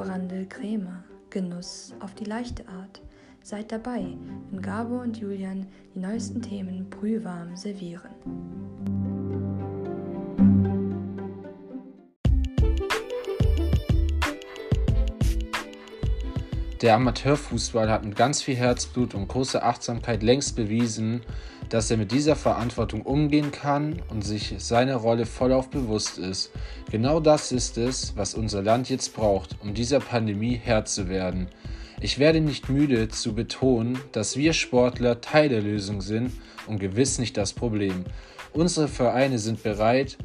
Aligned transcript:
Brandel 0.00 0.46
Krämer. 0.46 1.04
Genuss 1.28 1.92
auf 2.00 2.14
die 2.14 2.24
leichte 2.24 2.66
Art. 2.68 3.02
Seid 3.42 3.70
dabei, 3.70 4.16
wenn 4.50 4.62
Gabor 4.62 5.02
und 5.02 5.18
Julian 5.18 5.66
die 5.94 5.98
neuesten 5.98 6.40
Themen 6.40 6.88
brühwarm 6.88 7.54
servieren. 7.54 8.08
Der 16.80 16.94
Amateurfußball 16.94 17.90
hat 17.90 18.02
mit 18.02 18.16
ganz 18.16 18.40
viel 18.40 18.56
Herzblut 18.56 19.14
und 19.14 19.28
großer 19.28 19.62
Achtsamkeit 19.62 20.22
längst 20.22 20.56
bewiesen, 20.56 21.20
dass 21.70 21.90
er 21.90 21.96
mit 21.96 22.12
dieser 22.12 22.36
Verantwortung 22.36 23.02
umgehen 23.02 23.52
kann 23.52 24.02
und 24.10 24.22
sich 24.22 24.54
seiner 24.58 24.96
Rolle 24.96 25.24
vollauf 25.24 25.70
bewusst 25.70 26.18
ist. 26.18 26.50
Genau 26.90 27.20
das 27.20 27.52
ist 27.52 27.78
es, 27.78 28.14
was 28.16 28.34
unser 28.34 28.62
Land 28.62 28.90
jetzt 28.90 29.14
braucht, 29.14 29.56
um 29.62 29.72
dieser 29.72 30.00
Pandemie 30.00 30.60
Herr 30.62 30.84
zu 30.84 31.08
werden. 31.08 31.48
Ich 32.00 32.18
werde 32.18 32.40
nicht 32.40 32.68
müde 32.68 33.08
zu 33.08 33.34
betonen, 33.34 33.98
dass 34.12 34.36
wir 34.36 34.52
Sportler 34.52 35.20
Teil 35.20 35.48
der 35.48 35.62
Lösung 35.62 36.00
sind 36.00 36.32
und 36.66 36.78
gewiss 36.78 37.18
nicht 37.18 37.36
das 37.36 37.52
Problem. 37.52 38.04
Unsere 38.52 38.88
Vereine 38.88 39.38
sind 39.38 39.62
bereit, 39.62 40.18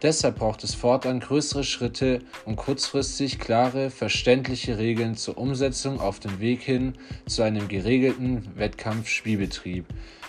Deshalb 0.00 0.36
braucht 0.36 0.62
es 0.62 0.76
fortan 0.76 1.18
größere 1.18 1.64
Schritte 1.64 2.20
und 2.44 2.54
kurzfristig 2.54 3.40
klare, 3.40 3.90
verständliche 3.90 4.78
Regeln 4.78 5.16
zur 5.16 5.36
Umsetzung 5.38 5.98
auf 5.98 6.20
dem 6.20 6.38
Weg 6.38 6.62
hin 6.62 6.94
zu 7.26 7.42
einem 7.42 7.66
geregelten 7.66 8.46
Wettkampfspielbetrieb. 8.54 9.86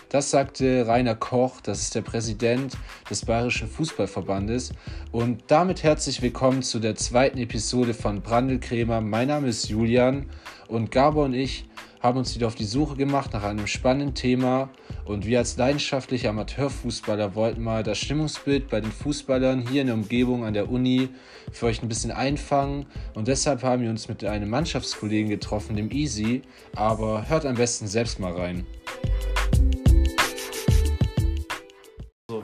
Das 0.09 0.31
sagte 0.31 0.88
Rainer 0.88 1.13
Koch, 1.13 1.62
das 1.62 1.81
ist 1.81 1.94
der 1.94 2.02
Präsident 2.02 2.76
des 3.12 3.26
Bayerischen 3.26 3.68
Fußballverbandes. 3.68 4.72
Und 5.12 5.44
damit 5.45 5.84
herzlich 5.84 6.23
willkommen 6.23 6.63
zu 6.63 6.80
der 6.80 6.95
zweiten 6.95 7.38
Episode 7.38 7.94
von 7.94 8.23
Brandelkrämer. 8.23 9.01
Mein 9.01 9.27
Name 9.27 9.49
ist 9.49 9.70
Julian 9.70 10.26
und 10.68 10.90
Gabor 10.90 11.26
und 11.26 11.35
ich 11.35 11.66
haben 11.99 12.18
uns 12.18 12.34
wieder 12.34 12.48
auf 12.48 12.55
die 12.55 12.66
Suche 12.66 12.96
gemacht 12.96 13.34
nach 13.34 13.43
einem 13.43 13.68
spannenden 13.68 14.16
Thema 14.16 14.70
und 15.05 15.27
wir 15.27 15.38
als 15.38 15.57
leidenschaftliche 15.57 16.29
Amateurfußballer 16.29 17.35
wollten 17.35 17.62
mal 17.62 17.84
das 17.84 17.99
Stimmungsbild 17.99 18.68
bei 18.68 18.82
den 18.82 18.91
Fußballern 18.91 19.68
hier 19.68 19.82
in 19.82 19.88
der 19.88 19.96
Umgebung 19.96 20.44
an 20.44 20.55
der 20.55 20.71
Uni 20.71 21.10
für 21.51 21.68
euch 21.68 21.84
ein 21.84 21.90
bisschen 21.90 22.12
einfangen 22.12 22.88
und 23.13 23.27
deshalb 23.27 23.62
haben 23.62 23.84
wir 23.84 23.91
uns 23.91 24.07
mit 24.07 24.23
einem 24.23 24.49
Mannschaftskollegen 24.49 25.29
getroffen, 25.29 25.76
dem 25.76 25.91
Easy, 25.91 26.41
aber 26.76 27.29
hört 27.29 27.46
am 27.46 27.55
besten 27.55 27.85
selbst 27.85 28.20
mal 28.20 28.34
rein. 28.34 28.66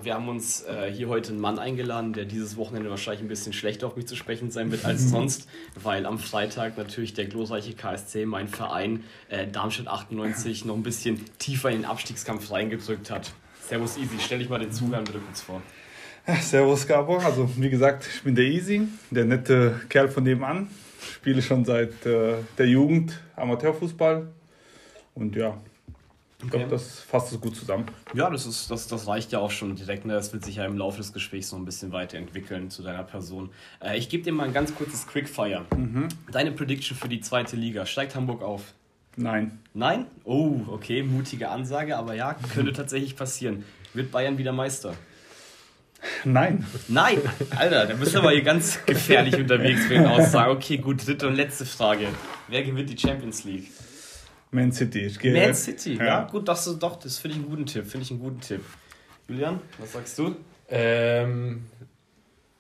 Wir 0.06 0.14
haben 0.14 0.30
uns 0.30 0.64
äh, 0.64 0.92
hier 0.92 1.10
heute 1.10 1.32
einen 1.32 1.42
Mann 1.42 1.60
eingeladen, 1.60 2.14
der 2.14 2.26
dieses 2.26 2.56
Wochenende 2.58 2.90
wahrscheinlich 2.90 3.22
ein 3.22 3.28
bisschen 3.28 3.54
schlechter 3.54 3.88
auf 3.88 3.96
mich 3.96 4.08
zu 4.08 4.16
sprechen 4.16 4.52
sein 4.52 4.72
wird 4.72 4.86
als 4.86 5.02
sonst, 5.10 5.50
weil 5.82 6.06
am 6.06 6.20
Freitag 6.20 6.78
natürlich 6.78 7.14
der 7.14 7.26
glorreiche 7.26 7.74
KSC, 7.74 8.26
mein 8.26 8.48
Verein, 8.48 9.04
äh, 9.30 9.48
Darmstadt 9.48 9.88
98, 9.88 10.66
noch 10.66 10.76
ein 10.76 10.84
bisschen 10.84 11.20
tiefer 11.40 11.70
in 11.70 11.82
den 11.82 11.86
Abstiegskampf 11.86 12.52
reingedrückt 12.52 13.10
hat. 13.10 13.34
Servus 13.68 13.98
Easy, 13.98 14.16
stell 14.20 14.40
dich 14.40 14.50
mal 14.50 14.60
den 14.60 14.72
Zugang 14.72 15.04
bitte 15.04 15.20
kurz 15.20 15.42
vor. 15.42 15.62
servus 16.42 16.86
Gabor, 16.88 17.24
also 17.24 17.50
wie 17.58 17.70
gesagt, 17.70 18.08
ich 18.16 18.24
bin 18.24 18.36
der 18.36 18.46
Easy, 18.46 18.88
der 19.10 19.26
nette 19.26 19.82
Kerl 19.90 20.08
von 20.08 20.24
nebenan. 20.24 20.70
Spiele 21.14 21.42
schon 21.42 21.66
seit 21.66 22.06
äh, 22.06 22.36
der 22.58 22.68
Jugend 22.68 23.20
Amateurfußball 23.36 24.28
und 25.14 25.36
ja, 25.36 25.58
ich 26.44 26.50
glaube, 26.50 26.68
das 26.68 27.00
fasst 27.00 27.32
es 27.32 27.40
gut 27.40 27.56
zusammen. 27.56 27.86
Ja, 28.14 28.30
das, 28.30 28.46
ist, 28.46 28.70
das, 28.70 28.88
das 28.88 29.08
reicht 29.08 29.32
ja 29.32 29.40
auch 29.40 29.52
schon 29.52 29.76
direkt. 29.76 30.06
Ne? 30.06 30.14
Das 30.14 30.34
wird 30.34 30.44
sich 30.44 30.58
ja 30.58 30.66
im 30.66 30.78
Laufe 30.78 30.98
des 30.98 31.14
Gesprächs 31.14 31.52
noch 31.52 31.60
ein 31.60 31.66
bisschen 31.66 31.92
weiterentwickeln 31.92 32.70
zu 32.70 32.84
deiner 32.84 33.04
Person. 33.04 33.50
Äh, 33.82 33.98
ich 33.98 34.10
gebe 34.10 34.24
dir 34.24 34.34
mal 34.34 34.44
ein 34.44 34.54
ganz 34.54 34.76
kurzes 34.76 35.08
Quickfire. 35.08 35.66
Mhm. 35.76 36.10
Deine 36.32 36.52
Prediction 36.52 36.98
für 36.98 37.08
die 37.08 37.22
zweite 37.22 37.56
Liga. 37.56 37.86
Steigt 37.86 38.16
Hamburg 38.16 38.42
auf? 38.44 38.74
Nein. 39.16 39.60
Nein? 39.74 40.08
Oh, 40.26 40.60
okay, 40.68 41.02
mutige 41.04 41.50
Ansage, 41.50 41.96
aber 41.96 42.16
ja, 42.16 42.36
könnte 42.54 42.74
tatsächlich 42.74 43.16
passieren. 43.16 43.64
Wird 43.94 44.12
Bayern 44.12 44.38
wieder 44.38 44.52
Meister? 44.52 44.94
Nein. 46.26 46.66
Nein! 46.88 47.20
Alter, 47.56 47.86
da 47.86 47.94
bist 47.96 48.14
du 48.14 48.20
aber 48.20 48.32
hier 48.32 48.44
ganz 48.44 48.86
gefährlich 48.86 49.36
unterwegs 49.38 49.86
für 49.86 49.94
den 49.94 50.06
Aussagen. 50.06 50.52
Okay, 50.52 50.78
gut, 50.78 51.06
dritte 51.08 51.28
und 51.28 51.36
letzte 51.36 51.66
Frage. 51.66 52.08
Wer 52.48 52.64
gewinnt 52.64 52.90
die 52.90 52.98
Champions 52.98 53.44
League? 53.46 53.72
Man 54.56 54.72
City. 54.72 55.02
Ich 55.02 55.20
gehe, 55.20 55.34
Man 55.34 55.54
City, 55.54 55.96
ja. 55.96 56.06
ja. 56.06 56.28
Gut, 56.32 56.48
das 56.48 56.66
ist 56.66 56.80
doch, 56.80 56.98
das 56.98 57.20
finde 57.20 57.38
ich 57.38 57.42
einen 57.44 57.50
guten 57.50 57.66
Tipp. 57.66 57.86
Finde 57.86 58.04
ich 58.04 58.12
einen 58.12 58.20
guten 58.20 58.42
Tipp. 58.42 58.62
Julian, 59.28 59.60
was 59.80 59.92
sagst 59.92 60.18
du? 60.18 60.36
Ähm, 60.70 61.64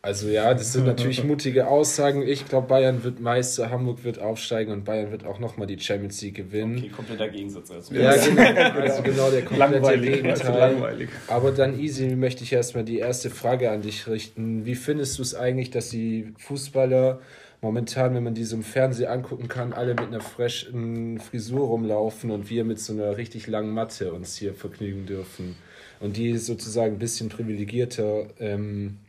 also 0.02 0.28
ja, 0.28 0.54
das 0.54 0.74
sind 0.74 0.86
natürlich 0.86 1.24
mutige 1.26 1.68
Aussagen. 1.68 2.22
Ich 2.22 2.48
glaube, 2.48 2.68
Bayern 2.68 3.04
wird 3.04 3.20
Meister, 3.20 3.72
Hamburg 3.72 4.04
wird 4.04 4.20
aufsteigen 4.20 4.72
und 4.72 4.84
Bayern 4.84 5.12
wird 5.12 5.26
auch 5.26 5.40
nochmal 5.40 5.68
die 5.68 5.80
Champions 5.80 6.22
League 6.22 6.36
gewinnen. 6.36 6.78
Okay, 6.78 6.90
kompletter 6.90 7.30
Gegensatz. 7.30 7.72
Also. 7.72 7.96
Ja, 7.96 8.16
genau, 8.16 8.80
also 8.80 9.02
genau 9.02 9.32
der 9.32 9.46
komplette 9.46 9.74
langweilig, 9.74 10.14
Gegenteil. 10.14 10.60
Langweilig. 10.60 11.10
Aber 11.28 11.52
dann, 11.52 11.80
Easy, 11.80 12.16
möchte 12.16 12.44
ich 12.44 12.54
erstmal 12.54 12.84
die 12.84 13.00
erste 13.00 13.30
Frage 13.30 13.72
an 13.72 13.82
dich 13.82 14.08
richten. 14.08 14.66
Wie 14.66 14.76
findest 14.76 15.18
du 15.18 15.24
es 15.24 15.34
eigentlich, 15.34 15.72
dass 15.72 15.90
die 15.90 16.34
Fußballer 16.38 17.20
momentan, 17.66 18.14
wenn 18.14 18.24
man 18.24 18.36
die 18.36 18.44
so 18.44 18.56
im 18.56 18.64
Fernsehen 18.64 19.10
angucken 19.10 19.48
kann, 19.48 19.74
alle 19.74 19.96
mit 19.96 20.06
einer 20.06 20.22
frischen 20.22 21.20
Frisur 21.20 21.66
rumlaufen 21.66 22.30
und 22.30 22.48
wir 22.48 22.64
mit 22.64 22.80
so 22.80 22.94
einer 22.94 23.18
richtig 23.18 23.48
langen 23.48 23.74
Matte 23.74 24.14
uns 24.14 24.38
hier 24.38 24.54
vergnügen 24.54 25.08
dürfen. 25.08 25.56
Und 26.00 26.16
die 26.16 26.38
sozusagen 26.38 26.94
ein 26.94 27.00
bisschen 27.00 27.30
privilegierter 27.30 28.28
ähm, 28.40 29.00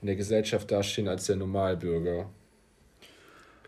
in 0.00 0.06
der 0.06 0.14
Gesellschaft 0.14 0.70
dastehen 0.70 1.08
als 1.08 1.26
der 1.26 1.34
Normalbürger. 1.34 2.26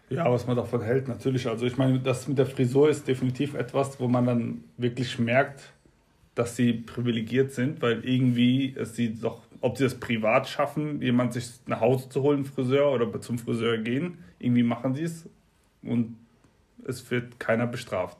Ja, 0.08 0.30
was 0.30 0.46
man 0.46 0.56
davon 0.56 0.82
hält, 0.82 1.08
natürlich. 1.08 1.48
Also 1.48 1.66
ich 1.66 1.76
meine, 1.76 1.98
das 1.98 2.28
mit 2.28 2.38
der 2.38 2.46
Frisur 2.46 2.88
ist 2.90 3.08
definitiv 3.08 3.54
etwas, 3.54 3.98
wo 3.98 4.06
man 4.06 4.26
dann 4.26 4.64
wirklich 4.76 5.18
merkt, 5.18 5.72
dass 6.36 6.54
sie 6.54 6.74
privilegiert 6.74 7.50
sind, 7.50 7.82
weil 7.82 8.04
irgendwie 8.04 8.72
es 8.78 8.94
sie 8.94 9.14
doch 9.14 9.40
ob 9.62 9.78
sie 9.78 9.84
das 9.84 9.94
privat 9.94 10.48
schaffen, 10.48 11.00
jemand 11.00 11.32
sich 11.32 11.48
nach 11.66 11.80
Hause 11.80 12.08
zu 12.08 12.22
holen, 12.22 12.44
Friseur 12.44 12.92
oder 12.92 13.20
zum 13.20 13.38
Friseur 13.38 13.78
gehen. 13.78 14.18
Irgendwie 14.38 14.64
machen 14.64 14.94
sie 14.94 15.04
es 15.04 15.28
und 15.82 16.16
es 16.86 17.08
wird 17.10 17.38
keiner 17.38 17.66
bestraft. 17.66 18.18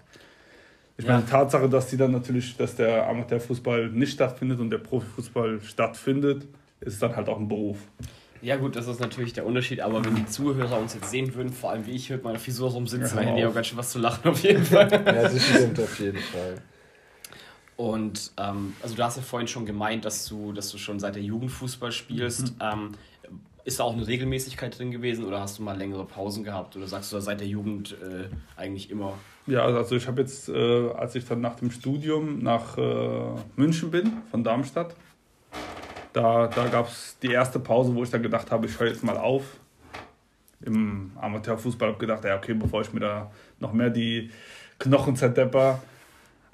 Ich 0.97 1.05
ja. 1.05 1.13
meine, 1.13 1.25
die 1.25 1.31
Tatsache, 1.31 1.69
dass 1.69 1.91
sie 1.91 1.97
dann 1.97 2.13
natürlich, 2.13 2.57
dass 2.57 2.77
der 2.77 3.09
Amateurfußball 3.09 3.89
nicht 3.89 4.13
stattfindet 4.13 4.61
und 4.61 4.71
der 4.71 4.79
Profifußball 4.79 5.61
stattfindet, 5.63 6.47
ist 6.81 7.03
dann 7.03 7.17
halt 7.17 7.29
auch 7.29 7.39
ein 7.39 7.49
Beruf. 7.49 7.79
Ja 8.41 8.57
gut, 8.57 8.77
das 8.77 8.87
ist 8.87 9.01
natürlich 9.01 9.33
der 9.33 9.47
Unterschied, 9.47 9.81
aber 9.81 10.05
wenn 10.05 10.15
die 10.15 10.27
Zuhörer 10.27 10.79
uns 10.79 10.95
jetzt 10.95 11.11
sehen 11.11 11.35
würden, 11.35 11.53
vor 11.53 11.71
allem 11.71 11.87
wie 11.87 11.93
ich 11.93 12.11
mit 12.11 12.23
meiner 12.23 12.39
Frisur 12.39 12.71
rumsitzen, 12.71 13.09
ja, 13.09 13.15
dann 13.15 13.25
hätten 13.25 13.37
die 13.37 13.47
auch 13.47 13.55
ganz 13.55 13.69
schön 13.69 13.79
was 13.79 13.91
zu 13.91 13.99
lachen 13.99 14.31
auf 14.31 14.43
jeden 14.43 14.65
Fall. 14.65 14.91
ja, 14.91 14.99
das 14.99 15.45
stimmt 15.45 15.79
auf 15.81 15.99
jeden 15.99 16.19
Fall. 16.19 16.57
Und 17.77 18.33
ähm, 18.37 18.75
also 18.83 18.95
du 18.95 19.03
hast 19.03 19.17
ja 19.17 19.23
vorhin 19.23 19.49
schon 19.49 19.67
gemeint, 19.67 20.05
dass 20.05 20.27
du, 20.27 20.53
dass 20.53 20.71
du 20.71 20.79
schon 20.79 21.01
seit 21.01 21.15
der 21.15 21.23
Jugend 21.23 21.51
Fußball 21.51 21.93
spielst. 21.93 22.55
Mhm. 22.55 22.61
Ähm, 22.61 22.93
ist 23.65 23.79
da 23.79 23.85
auch 23.85 23.93
eine 23.93 24.07
Regelmäßigkeit 24.07 24.77
drin 24.77 24.91
gewesen 24.91 25.25
oder 25.25 25.41
hast 25.41 25.59
du 25.59 25.63
mal 25.63 25.77
längere 25.77 26.05
Pausen 26.05 26.43
gehabt 26.43 26.77
oder 26.77 26.87
sagst 26.89 27.13
du 27.13 27.21
seit 27.21 27.41
der 27.41 27.47
Jugend 27.47 27.97
äh, 28.03 28.29
eigentlich 28.57 28.91
immer? 28.91 29.15
Ja, 29.47 29.65
also 29.65 29.97
ich 29.97 30.07
habe 30.07 30.21
jetzt, 30.21 30.49
äh, 30.49 30.91
als 30.91 31.15
ich 31.15 31.25
dann 31.25 31.41
nach 31.41 31.57
dem 31.57 31.71
Studium 31.71 32.41
nach 32.41 32.77
äh, 32.77 33.35
München 33.57 33.91
bin, 33.91 34.13
von 34.31 34.43
Darmstadt, 34.43 34.97
da, 36.13 36.49
da 36.49 36.67
gab 36.69 36.89
es 36.89 37.17
die 37.23 37.31
erste 37.31 37.59
Pause, 37.59 37.95
wo 37.95 38.03
ich 38.03 38.11
dann 38.11 38.23
gedacht 38.23 38.51
habe, 38.51 38.67
ich 38.67 38.79
höre 38.79 38.89
jetzt 38.89 39.05
mal 39.05 39.17
auf. 39.17 39.45
Im 40.65 41.13
Amateurfußball 41.21 41.89
habe 41.89 41.97
ich 41.97 42.01
gedacht, 42.01 42.25
ja 42.25 42.37
okay, 42.37 42.55
bevor 42.55 42.83
ich 42.83 42.93
mir 42.93 43.01
da 43.01 43.31
noch 43.59 43.73
mehr 43.73 43.91
die 43.91 44.31
Knochen 44.79 45.17
zerdepper, 45.17 45.81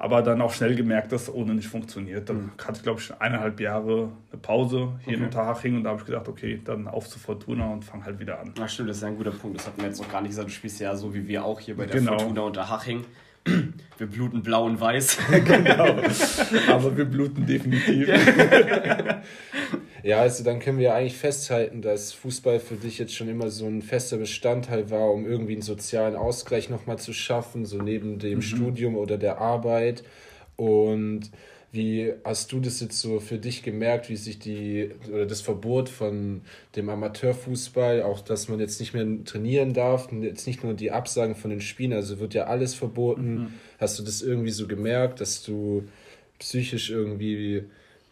aber 0.00 0.22
dann 0.22 0.40
auch 0.40 0.52
schnell 0.52 0.76
gemerkt, 0.76 1.10
dass 1.10 1.22
es 1.22 1.34
ohne 1.34 1.54
nicht 1.54 1.66
funktioniert. 1.66 2.28
Dann 2.28 2.36
mhm. 2.36 2.50
hatte 2.64 2.78
ich, 2.78 2.82
glaube 2.84 3.00
ich, 3.00 3.12
eineinhalb 3.20 3.58
Jahre 3.58 4.12
eine 4.30 4.40
Pause 4.40 4.92
hier 5.00 5.08
okay. 5.08 5.14
in 5.14 5.24
Unterhaching 5.24 5.76
und 5.76 5.84
da 5.84 5.90
habe 5.90 6.00
ich 6.00 6.06
gedacht, 6.06 6.28
okay, 6.28 6.60
dann 6.64 6.86
auf 6.86 7.08
zu 7.08 7.18
Fortuna 7.18 7.66
und 7.72 7.84
fange 7.84 8.04
halt 8.04 8.20
wieder 8.20 8.38
an. 8.38 8.54
Ach 8.60 8.68
stimmt, 8.68 8.90
das 8.90 8.98
ist 8.98 9.02
ja 9.02 9.08
ein 9.08 9.16
guter 9.16 9.32
Punkt. 9.32 9.58
Das 9.58 9.66
hatten 9.66 9.80
wir 9.80 9.88
jetzt 9.88 10.00
noch 10.00 10.10
gar 10.10 10.20
nicht 10.20 10.30
gesagt. 10.30 10.48
Du 10.48 10.52
spielst 10.52 10.80
ja 10.80 10.94
so 10.94 11.12
wie 11.14 11.26
wir 11.26 11.44
auch 11.44 11.58
hier 11.58 11.76
bei 11.76 11.86
der 11.86 11.98
genau. 11.98 12.16
Fortuna 12.16 12.42
Unterhaching. 12.42 13.04
Wir 13.96 14.06
bluten 14.06 14.42
blau 14.42 14.66
und 14.66 14.80
weiß. 14.80 15.18
genau. 15.44 15.96
Aber 16.68 16.96
wir 16.96 17.04
bluten 17.04 17.46
definitiv. 17.46 18.08
Ja, 20.02 20.20
also 20.20 20.44
dann 20.44 20.58
können 20.60 20.78
wir 20.78 20.94
eigentlich 20.94 21.16
festhalten, 21.16 21.82
dass 21.82 22.12
Fußball 22.12 22.60
für 22.60 22.76
dich 22.76 22.98
jetzt 22.98 23.14
schon 23.14 23.28
immer 23.28 23.50
so 23.50 23.66
ein 23.66 23.82
fester 23.82 24.16
Bestandteil 24.16 24.90
war, 24.90 25.12
um 25.12 25.26
irgendwie 25.26 25.54
einen 25.54 25.62
sozialen 25.62 26.16
Ausgleich 26.16 26.70
nochmal 26.70 26.98
zu 26.98 27.12
schaffen, 27.12 27.64
so 27.64 27.78
neben 27.78 28.18
dem 28.18 28.36
mhm. 28.36 28.42
Studium 28.42 28.96
oder 28.96 29.18
der 29.18 29.38
Arbeit. 29.38 30.04
Und 30.56 31.30
wie 31.70 32.14
hast 32.24 32.52
du 32.52 32.60
das 32.60 32.80
jetzt 32.80 32.98
so 32.98 33.20
für 33.20 33.36
dich 33.36 33.62
gemerkt, 33.62 34.08
wie 34.08 34.16
sich 34.16 34.38
die 34.38 34.90
oder 35.08 35.26
das 35.26 35.42
Verbot 35.42 35.90
von 35.90 36.40
dem 36.76 36.88
Amateurfußball, 36.88 38.02
auch 38.02 38.20
dass 38.20 38.48
man 38.48 38.58
jetzt 38.58 38.80
nicht 38.80 38.94
mehr 38.94 39.06
trainieren 39.24 39.74
darf, 39.74 40.10
jetzt 40.12 40.46
nicht 40.46 40.64
nur 40.64 40.72
die 40.72 40.90
Absagen 40.90 41.34
von 41.34 41.50
den 41.50 41.60
Spielen, 41.60 41.92
also 41.92 42.20
wird 42.20 42.32
ja 42.32 42.44
alles 42.44 42.74
verboten. 42.74 43.34
Mhm. 43.34 43.46
Hast 43.78 43.98
du 43.98 44.02
das 44.02 44.22
irgendwie 44.22 44.50
so 44.50 44.66
gemerkt, 44.66 45.20
dass 45.20 45.42
du 45.42 45.84
psychisch 46.38 46.90
irgendwie 46.90 47.64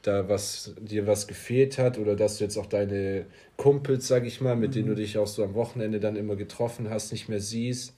da 0.06 0.28
was 0.28 0.74
dir 0.80 1.06
was 1.06 1.26
gefehlt 1.26 1.78
hat 1.78 1.98
oder 1.98 2.14
dass 2.14 2.38
du 2.38 2.44
jetzt 2.44 2.56
auch 2.56 2.66
deine 2.66 3.26
Kumpels, 3.56 4.06
sag 4.06 4.24
ich 4.24 4.40
mal, 4.40 4.56
mit 4.56 4.70
mhm. 4.70 4.74
denen 4.74 4.86
du 4.86 4.92
mhm. 4.92 4.96
dich 4.96 5.18
auch 5.18 5.26
so 5.26 5.42
am 5.42 5.54
Wochenende 5.54 6.00
dann 6.00 6.16
immer 6.16 6.36
getroffen 6.36 6.90
hast, 6.90 7.12
nicht 7.12 7.28
mehr 7.28 7.40
siehst. 7.40 7.94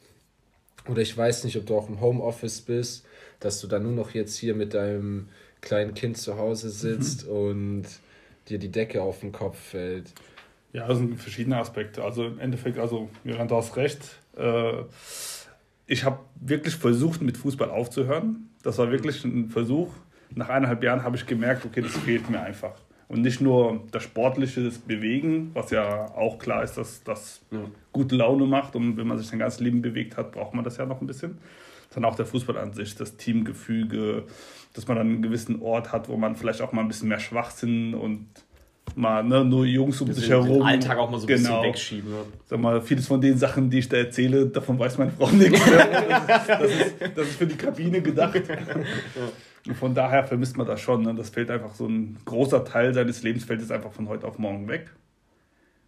Oder 0.88 1.02
ich 1.02 1.16
weiß 1.16 1.44
nicht, 1.44 1.56
ob 1.56 1.66
du 1.66 1.76
auch 1.76 1.88
im 1.88 2.00
Homeoffice 2.00 2.62
bist, 2.62 3.04
dass 3.40 3.60
du 3.60 3.66
dann 3.66 3.82
nur 3.82 3.92
noch 3.92 4.14
jetzt 4.14 4.36
hier 4.36 4.54
mit 4.54 4.74
deinem 4.74 5.28
kleinen 5.60 5.94
Kind 5.94 6.16
zu 6.16 6.38
Hause 6.38 6.70
sitzt 6.70 7.26
mhm. 7.26 7.32
und 7.32 7.84
dir 8.48 8.58
die 8.58 8.70
Decke 8.70 9.02
auf 9.02 9.20
den 9.20 9.32
Kopf 9.32 9.58
fällt. 9.58 10.12
Ja, 10.72 10.86
das 10.88 10.98
sind 10.98 11.20
verschiedene 11.20 11.56
Aspekte. 11.56 12.04
Also 12.04 12.26
im 12.26 12.38
Endeffekt, 12.38 12.78
also 12.78 13.10
du 13.24 13.56
hast 13.56 13.76
recht. 13.76 14.00
Äh, 14.36 14.84
ich 15.86 16.04
habe 16.04 16.20
wirklich 16.40 16.76
versucht, 16.76 17.20
mit 17.20 17.36
Fußball 17.36 17.70
aufzuhören. 17.70 18.50
Das 18.62 18.78
war 18.78 18.90
wirklich 18.90 19.24
ein 19.24 19.48
Versuch. 19.48 19.90
Nach 20.34 20.48
eineinhalb 20.48 20.82
Jahren 20.82 21.02
habe 21.02 21.16
ich 21.16 21.26
gemerkt, 21.26 21.64
okay, 21.64 21.80
das 21.80 21.96
fehlt 21.96 22.28
mir 22.30 22.40
einfach. 22.40 22.74
Und 23.08 23.22
nicht 23.22 23.40
nur 23.40 23.84
das 23.90 24.02
sportliche 24.02 24.62
das 24.62 24.78
Bewegen, 24.78 25.50
was 25.54 25.70
ja 25.70 26.14
auch 26.14 26.38
klar 26.38 26.62
ist, 26.62 26.76
dass 26.76 27.02
das 27.04 27.40
ja. 27.50 27.60
gute 27.90 28.16
Laune 28.16 28.44
macht. 28.44 28.76
Und 28.76 28.98
wenn 28.98 29.06
man 29.06 29.16
sich 29.16 29.28
sein 29.28 29.38
ganzes 29.38 29.60
Leben 29.60 29.80
bewegt 29.80 30.18
hat, 30.18 30.32
braucht 30.32 30.54
man 30.54 30.62
das 30.62 30.76
ja 30.76 30.84
noch 30.84 31.00
ein 31.00 31.06
bisschen. 31.06 31.38
Sondern 31.88 32.12
auch 32.12 32.16
der 32.16 32.26
Fußball 32.26 32.58
an 32.58 32.74
sich, 32.74 32.94
das 32.96 33.16
Teamgefüge, 33.16 34.24
dass 34.74 34.86
man 34.88 34.98
dann 34.98 35.06
einen 35.06 35.22
gewissen 35.22 35.62
Ort 35.62 35.90
hat, 35.90 36.10
wo 36.10 36.18
man 36.18 36.36
vielleicht 36.36 36.60
auch 36.60 36.72
mal 36.72 36.82
ein 36.82 36.88
bisschen 36.88 37.08
mehr 37.08 37.18
Schwachsinn 37.18 37.94
und 37.94 38.26
mal 38.94 39.24
ne, 39.24 39.42
nur 39.42 39.64
Jungs 39.64 40.00
um 40.02 40.12
sich 40.12 40.28
herum. 40.28 40.48
Den 40.48 40.62
Alltag 40.62 40.98
auch 40.98 41.10
mal 41.10 41.18
so 41.18 41.26
ein 41.26 41.28
genau. 41.28 41.62
bisschen 41.62 41.62
wegschieben. 41.62 42.12
Sag 42.44 42.60
mal, 42.60 42.82
vieles 42.82 43.06
von 43.06 43.22
den 43.22 43.38
Sachen, 43.38 43.70
die 43.70 43.78
ich 43.78 43.88
da 43.88 43.96
erzähle, 43.96 44.46
davon 44.46 44.78
weiß 44.78 44.98
meine 44.98 45.12
Frau 45.12 45.30
nichts. 45.30 45.60
das, 46.46 46.70
ist, 46.70 46.94
das 47.14 47.28
ist 47.28 47.36
für 47.36 47.46
die 47.46 47.56
Kabine 47.56 48.02
gedacht. 48.02 48.38
Von 49.74 49.94
daher 49.94 50.24
vermisst 50.24 50.56
man 50.56 50.66
das 50.66 50.80
schon. 50.80 51.02
Ne? 51.02 51.14
Das 51.14 51.30
fällt 51.30 51.50
einfach 51.50 51.74
so 51.74 51.86
ein 51.86 52.16
großer 52.24 52.64
Teil 52.64 52.94
seines 52.94 53.22
Lebens 53.22 53.44
fällt 53.44 53.60
jetzt 53.60 53.72
einfach 53.72 53.92
von 53.92 54.08
heute 54.08 54.26
auf 54.26 54.38
morgen 54.38 54.68
weg. 54.68 54.90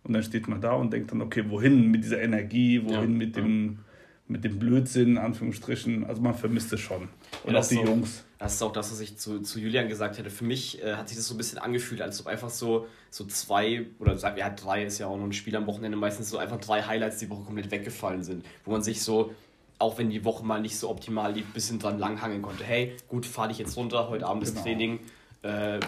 Und 0.03 0.15
dann 0.15 0.23
steht 0.23 0.49
man 0.49 0.61
da 0.61 0.73
und 0.73 0.93
denkt 0.93 1.13
dann, 1.13 1.21
okay, 1.21 1.45
wohin 1.49 1.91
mit 1.91 2.05
dieser 2.05 2.21
Energie, 2.21 2.83
wohin 2.83 3.13
ja. 3.13 3.19
mit 3.19 3.37
dem 3.37 3.79
mit 4.31 4.45
dem 4.45 4.59
Blödsinn, 4.59 5.11
in 5.11 5.19
Anführungsstrichen. 5.19 6.05
Also 6.05 6.23
man 6.23 6.35
vermisst 6.35 6.73
es 6.73 6.81
schon. 6.81 7.09
Und 7.45 7.53
ja, 7.53 7.59
auch 7.59 7.67
die 7.67 7.75
so, 7.75 7.85
Jungs. 7.85 8.25
Das 8.39 8.55
ist 8.55 8.63
auch 8.63 8.73
das, 8.73 8.93
was 8.93 9.01
ich 9.01 9.19
zu, 9.19 9.41
zu 9.41 9.59
Julian 9.59 9.89
gesagt 9.89 10.19
hätte. 10.19 10.31
Für 10.31 10.45
mich 10.45 10.83
äh, 10.83 10.95
hat 10.95 11.09
sich 11.09 11.19
das 11.19 11.27
so 11.27 11.35
ein 11.35 11.37
bisschen 11.37 11.59
angefühlt, 11.59 12.01
als 12.01 12.21
ob 12.21 12.29
einfach 12.29 12.49
so, 12.49 12.87
so 13.11 13.25
zwei 13.25 13.87
oder 13.99 14.15
ja, 14.37 14.51
drei 14.51 14.85
ist 14.85 14.99
ja 14.99 15.09
auch 15.09 15.17
noch 15.17 15.25
ein 15.25 15.33
Spiel 15.33 15.57
am 15.57 15.67
Wochenende, 15.67 15.99
meistens 15.99 16.31
so 16.31 16.39
einfach 16.39 16.61
drei 16.61 16.83
Highlights 16.83 17.19
die 17.19 17.29
Woche 17.29 17.43
komplett 17.43 17.71
weggefallen 17.73 18.23
sind. 18.23 18.47
Wo 18.65 18.71
man 18.71 18.83
sich 18.83 19.03
so, 19.03 19.35
auch 19.81 19.99
wenn 19.99 20.11
die 20.11 20.25
Woche 20.25 20.45
mal 20.45 20.61
nicht 20.61 20.79
so 20.79 20.89
optimal 20.91 21.33
lief, 21.33 21.47
ein 21.47 21.53
bisschen 21.53 21.79
dran 21.79 21.99
langhangeln 21.99 22.43
konnte. 22.43 22.65
Hey, 22.65 22.97
gut, 23.09 23.27
fahr 23.27 23.49
dich 23.49 23.59
jetzt 23.59 23.77
runter, 23.77 24.09
heute 24.09 24.27
Abend 24.27 24.45
genau. 24.45 24.55
das 24.55 24.63
Training. 24.63 25.01
Äh, 25.43 25.81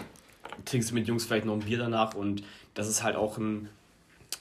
trinkst 0.65 0.91
du 0.91 0.95
mit 0.95 1.07
Jungs 1.07 1.25
vielleicht 1.25 1.45
noch 1.45 1.53
ein 1.53 1.59
Bier 1.59 1.77
danach 1.77 2.15
und 2.15 2.43
das 2.73 2.87
ist 2.87 3.03
halt 3.03 3.15
auch 3.15 3.37
ein 3.37 3.69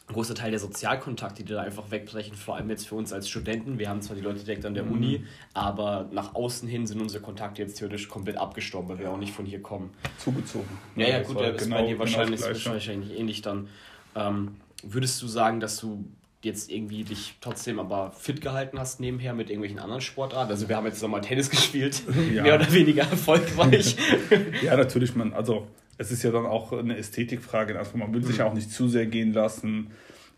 großer 0.08 0.34
Teil 0.34 0.50
der 0.50 0.60
Sozialkontakte, 0.60 1.44
die 1.44 1.52
da 1.52 1.60
einfach 1.60 1.90
wegbrechen, 1.90 2.34
vor 2.34 2.56
allem 2.56 2.70
jetzt 2.70 2.88
für 2.88 2.94
uns 2.94 3.12
als 3.12 3.28
Studenten. 3.28 3.78
Wir 3.78 3.88
haben 3.88 4.02
zwar 4.02 4.16
die 4.16 4.22
Leute 4.22 4.40
direkt 4.40 4.64
an 4.64 4.74
der 4.74 4.84
mhm. 4.84 4.92
Uni, 4.92 5.24
aber 5.54 6.08
nach 6.12 6.34
außen 6.34 6.68
hin 6.68 6.86
sind 6.86 7.00
unsere 7.00 7.22
Kontakte 7.22 7.62
jetzt 7.62 7.78
theoretisch 7.78 8.08
komplett 8.08 8.38
abgestorben, 8.38 8.88
weil 8.88 8.98
wir 8.98 9.10
auch 9.10 9.18
nicht 9.18 9.32
von 9.32 9.46
hier 9.46 9.60
kommen. 9.60 9.90
Zugezogen. 10.18 10.68
Ja, 10.96 11.08
ja, 11.08 11.22
gut, 11.22 11.40
das 11.40 11.56
ist 11.56 11.64
genau, 11.64 11.76
bei 11.76 11.86
dir 11.86 11.98
wahrscheinlich, 11.98 12.40
genau 12.40 12.72
wahrscheinlich 12.72 13.18
ähnlich 13.18 13.42
dann. 13.42 13.68
Ähm, 14.14 14.56
würdest 14.82 15.20
du 15.22 15.28
sagen, 15.28 15.60
dass 15.60 15.78
du 15.78 16.04
jetzt 16.42 16.70
irgendwie 16.70 17.04
dich 17.04 17.36
trotzdem 17.40 17.78
aber 17.78 18.12
fit 18.12 18.40
gehalten 18.40 18.78
hast 18.78 19.00
nebenher 19.00 19.34
mit 19.34 19.48
irgendwelchen 19.48 19.78
anderen 19.78 20.00
Sportarten? 20.00 20.50
Also 20.50 20.68
wir 20.68 20.76
haben 20.76 20.86
jetzt 20.86 21.02
nochmal 21.02 21.20
Tennis 21.20 21.50
gespielt, 21.50 22.02
ja. 22.32 22.42
mehr 22.42 22.54
oder 22.56 22.72
weniger 22.72 23.02
erfolgreich. 23.02 23.96
ja, 24.62 24.76
natürlich, 24.76 25.14
man, 25.14 25.32
also 25.32 25.66
es 25.98 26.10
ist 26.10 26.22
ja 26.22 26.30
dann 26.30 26.46
auch 26.46 26.72
eine 26.72 26.96
Ästhetikfrage. 26.96 27.78
Also 27.78 27.96
man 27.96 28.12
will 28.12 28.24
sich 28.24 28.38
ja 28.38 28.46
auch 28.46 28.54
nicht 28.54 28.70
zu 28.70 28.88
sehr 28.88 29.06
gehen 29.06 29.32
lassen. 29.32 29.90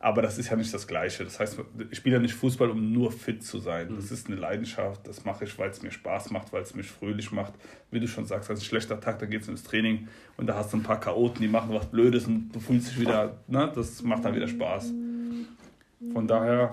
Aber 0.04 0.20
das 0.20 0.36
ist 0.36 0.50
ja 0.50 0.56
nicht 0.56 0.74
das 0.74 0.86
Gleiche. 0.86 1.24
Das 1.24 1.40
heißt, 1.40 1.58
ich 1.90 1.96
spiele 1.96 2.16
ja 2.16 2.20
nicht 2.20 2.34
Fußball, 2.34 2.68
um 2.68 2.92
nur 2.92 3.10
fit 3.10 3.42
zu 3.42 3.58
sein. 3.58 3.90
Das 3.96 4.10
ist 4.10 4.26
eine 4.26 4.36
Leidenschaft. 4.36 5.08
Das 5.08 5.24
mache 5.24 5.44
ich, 5.44 5.58
weil 5.58 5.70
es 5.70 5.80
mir 5.80 5.90
Spaß 5.90 6.30
macht, 6.30 6.52
weil 6.52 6.60
es 6.60 6.74
mich 6.74 6.88
fröhlich 6.88 7.32
macht. 7.32 7.54
Wie 7.90 8.00
du 8.00 8.06
schon 8.06 8.26
sagst, 8.26 8.50
ist 8.50 8.60
ein 8.60 8.64
schlechter 8.64 9.00
Tag, 9.00 9.18
da 9.20 9.24
geht 9.24 9.40
es 9.40 9.48
ins 9.48 9.62
Training 9.62 10.08
und 10.36 10.46
da 10.46 10.56
hast 10.56 10.74
du 10.74 10.76
ein 10.76 10.82
paar 10.82 11.00
Chaoten, 11.00 11.40
die 11.40 11.48
machen 11.48 11.72
was 11.72 11.86
Blödes 11.86 12.26
und 12.26 12.50
du 12.52 12.60
fühlst 12.60 12.90
dich 12.90 13.00
wieder, 13.00 13.38
ne? 13.46 13.72
das 13.74 14.02
macht 14.02 14.26
dann 14.26 14.34
wieder 14.34 14.46
Spaß. 14.46 14.92
Von 16.12 16.26
daher, 16.26 16.72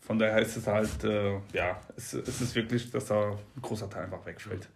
von 0.00 0.18
daher 0.18 0.40
ist 0.40 0.56
es 0.56 0.66
halt, 0.66 1.04
äh, 1.04 1.34
ja, 1.52 1.80
es, 1.96 2.14
es 2.14 2.40
ist 2.40 2.54
wirklich, 2.54 2.90
dass 2.90 3.06
da 3.06 3.30
ein 3.30 3.62
großer 3.62 3.88
Teil 3.88 4.04
einfach 4.04 4.24
wegfällt. 4.26 4.68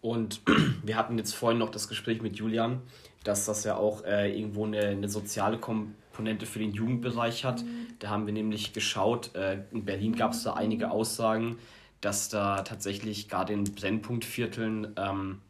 Und 0.00 0.42
wir 0.82 0.96
hatten 0.96 1.16
jetzt 1.18 1.34
vorhin 1.34 1.58
noch 1.58 1.70
das 1.70 1.88
Gespräch 1.88 2.20
mit 2.20 2.36
Julian, 2.36 2.82
dass 3.24 3.46
das 3.46 3.64
ja 3.64 3.76
auch 3.76 4.04
äh, 4.04 4.36
irgendwo 4.36 4.66
eine, 4.66 4.80
eine 4.80 5.08
soziale 5.08 5.58
Komponente 5.58 6.46
für 6.46 6.58
den 6.58 6.72
Jugendbereich 6.72 7.44
hat. 7.44 7.64
Da 8.00 8.10
haben 8.10 8.26
wir 8.26 8.34
nämlich 8.34 8.72
geschaut, 8.72 9.34
äh, 9.34 9.60
in 9.72 9.84
Berlin 9.84 10.14
gab 10.14 10.32
es 10.32 10.42
da 10.42 10.54
einige 10.54 10.90
Aussagen, 10.90 11.58
dass 12.00 12.28
da 12.28 12.62
tatsächlich 12.62 13.30
gerade 13.30 13.54
in 13.54 13.64
Brennpunktvierteln 13.64 14.94
ähm, 14.96 15.40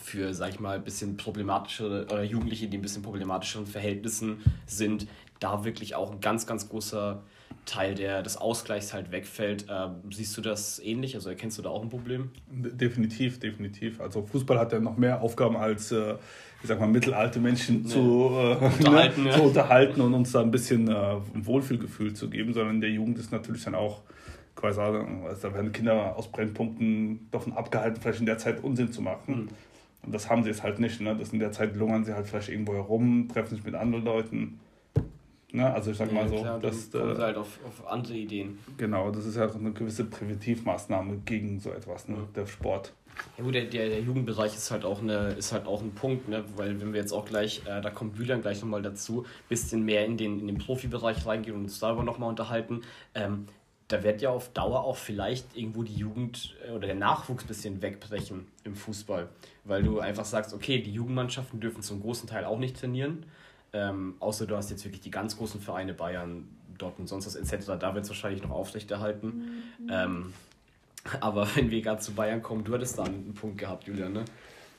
für, 0.00 0.34
sag 0.34 0.50
ich 0.50 0.60
mal, 0.60 0.76
ein 0.76 0.84
bisschen 0.84 1.16
problematische 1.16 2.04
oder 2.06 2.24
Jugendliche, 2.24 2.66
die 2.66 2.78
ein 2.78 2.82
bisschen 2.82 3.02
problematischeren 3.02 3.66
Verhältnissen 3.66 4.42
sind, 4.66 5.06
da 5.42 5.64
wirklich 5.64 5.94
auch 5.94 6.12
ein 6.12 6.20
ganz, 6.20 6.46
ganz 6.46 6.68
großer 6.68 7.22
Teil 7.64 7.94
der, 7.94 8.22
des 8.22 8.36
Ausgleichs 8.36 8.92
halt 8.92 9.12
wegfällt. 9.12 9.66
Ähm, 9.70 9.96
siehst 10.10 10.36
du 10.36 10.40
das 10.40 10.80
ähnlich? 10.80 11.14
Also 11.14 11.28
erkennst 11.28 11.58
du 11.58 11.62
da 11.62 11.70
auch 11.70 11.82
ein 11.82 11.90
Problem? 11.90 12.30
Definitiv, 12.48 13.38
definitiv. 13.38 14.00
Also 14.00 14.22
Fußball 14.22 14.58
hat 14.58 14.72
ja 14.72 14.80
noch 14.80 14.96
mehr 14.96 15.22
Aufgaben 15.22 15.56
als, 15.56 15.92
äh, 15.92 16.14
ich 16.62 16.68
sag 16.68 16.80
mal, 16.80 16.88
mittelalte 16.88 17.38
Menschen 17.40 17.82
nee. 17.82 17.88
zu, 17.88 18.30
äh, 18.32 18.56
unterhalten, 18.64 19.24
ne, 19.24 19.30
ja. 19.30 19.36
zu 19.36 19.42
unterhalten 19.42 20.00
und 20.00 20.14
uns 20.14 20.32
da 20.32 20.40
ein 20.40 20.50
bisschen 20.50 20.88
äh, 20.88 20.94
ein 21.34 21.46
Wohlfühlgefühl 21.46 22.14
zu 22.14 22.28
geben, 22.30 22.52
sondern 22.52 22.76
in 22.76 22.80
der 22.80 22.90
Jugend 22.90 23.18
ist 23.18 23.30
natürlich 23.30 23.64
dann 23.64 23.74
auch 23.74 24.02
quasi, 24.56 24.80
also 24.80 25.48
da 25.48 25.54
werden 25.54 25.72
Kinder 25.72 26.16
aus 26.16 26.30
Brennpunkten 26.30 27.28
davon 27.30 27.52
abgehalten, 27.52 28.00
vielleicht 28.00 28.20
in 28.20 28.26
der 28.26 28.38
Zeit 28.38 28.62
Unsinn 28.62 28.92
zu 28.92 29.02
machen. 29.02 29.34
Mhm. 29.34 29.48
Und 30.04 30.12
das 30.12 30.28
haben 30.28 30.42
sie 30.42 30.48
jetzt 30.48 30.64
halt 30.64 30.80
nicht. 30.80 31.00
Ne? 31.00 31.16
Das 31.16 31.32
in 31.32 31.38
der 31.38 31.52
Zeit 31.52 31.76
lungern 31.76 32.04
sie 32.04 32.12
halt 32.12 32.26
vielleicht 32.26 32.48
irgendwo 32.48 32.74
herum, 32.74 33.28
treffen 33.32 33.54
sich 33.54 33.64
mit 33.64 33.76
anderen 33.76 34.04
Leuten 34.04 34.58
Ne? 35.52 35.72
Also 35.72 35.90
ich 35.90 35.98
sag 35.98 36.08
ja, 36.08 36.14
mal 36.14 36.28
so, 36.28 36.36
klar, 36.36 36.58
das 36.58 36.94
äh, 36.94 36.98
halt 36.98 37.36
auf, 37.36 37.58
auf 37.66 37.86
andere 37.86 38.14
Ideen. 38.14 38.58
Genau, 38.78 39.10
das 39.10 39.26
ist 39.26 39.36
ja 39.36 39.42
halt 39.42 39.54
eine 39.54 39.72
gewisse 39.72 40.04
Präventivmaßnahme 40.04 41.18
gegen 41.26 41.60
so 41.60 41.70
etwas, 41.70 42.08
ne? 42.08 42.26
der 42.34 42.46
Sport. 42.46 42.94
Ja 43.36 43.44
gut, 43.44 43.54
der, 43.54 43.66
der, 43.66 43.90
der 43.90 44.00
Jugendbereich 44.00 44.54
ist 44.54 44.70
halt 44.70 44.86
auch 44.86 45.02
eine, 45.02 45.32
ist 45.32 45.52
halt 45.52 45.66
auch 45.66 45.82
ein 45.82 45.92
Punkt, 45.94 46.28
ne? 46.28 46.42
weil 46.56 46.80
wenn 46.80 46.94
wir 46.94 47.00
jetzt 47.00 47.12
auch 47.12 47.26
gleich, 47.26 47.60
äh, 47.66 47.82
da 47.82 47.90
kommt 47.90 48.16
Julian 48.16 48.40
gleich 48.40 48.62
nochmal 48.62 48.80
dazu, 48.80 49.26
bisschen 49.50 49.84
mehr 49.84 50.06
in 50.06 50.16
den, 50.16 50.40
in 50.40 50.46
den 50.46 50.56
Profibereich 50.56 51.26
reingehen 51.26 51.54
und 51.56 51.64
uns 51.64 51.78
darüber 51.78 52.02
nochmal 52.02 52.30
unterhalten. 52.30 52.80
Ähm, 53.14 53.46
da 53.88 54.02
wird 54.02 54.22
ja 54.22 54.30
auf 54.30 54.48
Dauer 54.54 54.84
auch 54.84 54.96
vielleicht 54.96 55.54
irgendwo 55.54 55.82
die 55.82 55.94
Jugend 55.94 56.56
äh, 56.66 56.70
oder 56.70 56.86
der 56.86 56.96
Nachwuchs 56.96 57.44
ein 57.44 57.48
bisschen 57.48 57.82
wegbrechen 57.82 58.46
im 58.64 58.74
Fußball, 58.74 59.28
weil 59.64 59.82
du 59.82 60.00
einfach 60.00 60.24
sagst, 60.24 60.54
okay, 60.54 60.80
die 60.80 60.94
Jugendmannschaften 60.94 61.60
dürfen 61.60 61.82
zum 61.82 62.00
großen 62.00 62.26
Teil 62.26 62.46
auch 62.46 62.58
nicht 62.58 62.80
trainieren 62.80 63.26
ähm, 63.72 64.14
außer 64.20 64.46
du 64.46 64.56
hast 64.56 64.70
jetzt 64.70 64.84
wirklich 64.84 65.00
die 65.00 65.10
ganz 65.10 65.36
großen 65.36 65.60
Vereine, 65.60 65.94
Bayern, 65.94 66.48
Dortmund, 66.78 67.08
sonst 67.08 67.26
was 67.26 67.36
etc., 67.36 67.72
da 67.78 67.94
wird 67.94 68.04
es 68.04 68.10
wahrscheinlich 68.10 68.42
noch 68.42 68.50
aufrechterhalten. 68.50 69.62
Mhm. 69.80 69.90
Ähm, 69.90 70.32
aber 71.20 71.48
wenn 71.54 71.70
wir 71.70 71.82
gerade 71.82 72.00
zu 72.00 72.12
Bayern 72.12 72.42
kommen, 72.42 72.64
du 72.64 72.74
hattest 72.74 72.98
da 72.98 73.04
einen 73.04 73.34
Punkt 73.34 73.58
gehabt, 73.58 73.86
Julian, 73.86 74.12
ne? 74.12 74.24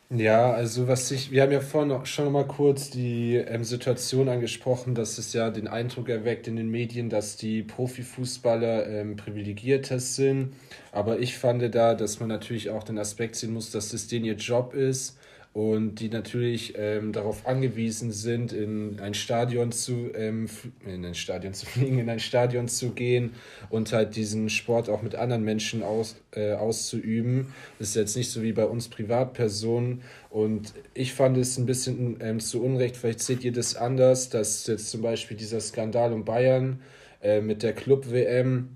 Ja, 0.10 0.52
also 0.52 0.88
was 0.88 1.10
ich, 1.10 1.32
wir 1.32 1.42
haben 1.42 1.52
ja 1.52 1.60
vorhin 1.60 1.90
noch, 1.90 2.06
schon 2.06 2.32
mal 2.32 2.46
kurz 2.46 2.92
die 2.92 3.36
ähm, 3.36 3.64
Situation 3.64 4.30
angesprochen, 4.30 4.94
dass 4.94 5.18
es 5.18 5.34
ja 5.34 5.50
den 5.50 5.68
Eindruck 5.68 6.08
erweckt 6.08 6.48
in 6.48 6.56
den 6.56 6.70
Medien, 6.70 7.10
dass 7.10 7.36
die 7.36 7.64
Profifußballer 7.64 8.86
ähm, 8.88 9.16
privilegierter 9.16 10.00
sind. 10.00 10.54
Aber 10.92 11.18
ich 11.18 11.38
fand 11.38 11.74
da, 11.74 11.96
dass 11.96 12.20
man 12.20 12.30
natürlich 12.30 12.70
auch 12.70 12.84
den 12.84 13.00
Aspekt 13.00 13.38
sehen 13.38 13.54
muss, 13.54 13.72
dass 13.72 13.92
es 13.94 14.08
denen 14.08 14.26
ihr 14.26 14.36
Job 14.36 14.76
ist 14.76 15.18
und 15.54 16.00
die 16.00 16.10
natürlich 16.10 16.74
ähm, 16.78 17.12
darauf 17.12 17.46
angewiesen 17.46 18.12
sind, 18.12 18.54
in 18.54 19.00
ein 19.00 19.14
Stadion 19.14 19.72
zu 19.72 20.12
ähm, 20.16 20.50
in 20.84 21.06
ein 21.06 21.14
Stadion 21.14 21.54
zu 21.54 21.66
fliegen, 21.68 22.00
in 22.00 22.10
ein 22.10 22.20
Stadion 22.20 22.68
zu 22.68 22.90
gehen 22.90 23.34
und 23.70 23.94
halt 23.94 24.16
diesen 24.16 24.50
Sport 24.50 24.90
auch 24.90 25.04
mit 25.04 25.14
anderen 25.14 25.44
Menschen 25.44 25.84
aus, 25.84 26.16
äh, 26.32 26.54
auszuüben. 26.54 27.54
Das 27.78 27.90
ist 27.90 27.96
jetzt 27.96 28.18
nicht 28.18 28.32
so 28.32 28.42
wie 28.42 28.52
bei 28.52 28.66
uns 28.66 28.88
Privatpersonen. 28.88 30.02
Und 30.32 30.74
ich 30.96 31.14
fand 31.14 31.38
es 31.38 31.60
ein 31.60 31.68
bisschen 31.68 32.18
ähm, 32.20 32.40
zu 32.40 32.64
Unrecht, 32.64 32.98
vielleicht 32.98 33.20
seht 33.20 33.44
ihr 33.44 33.54
das 33.54 33.76
anders, 33.76 34.30
dass 34.30 34.66
jetzt 34.66 34.90
zum 34.90 35.04
Beispiel 35.04 35.38
dieser 35.38 35.60
Skandal 35.60 36.14
um 36.14 36.26
Bayern 36.26 36.82
äh, 37.22 37.42
mit 37.42 37.62
der 37.62 37.74
Club-WM, 37.74 38.70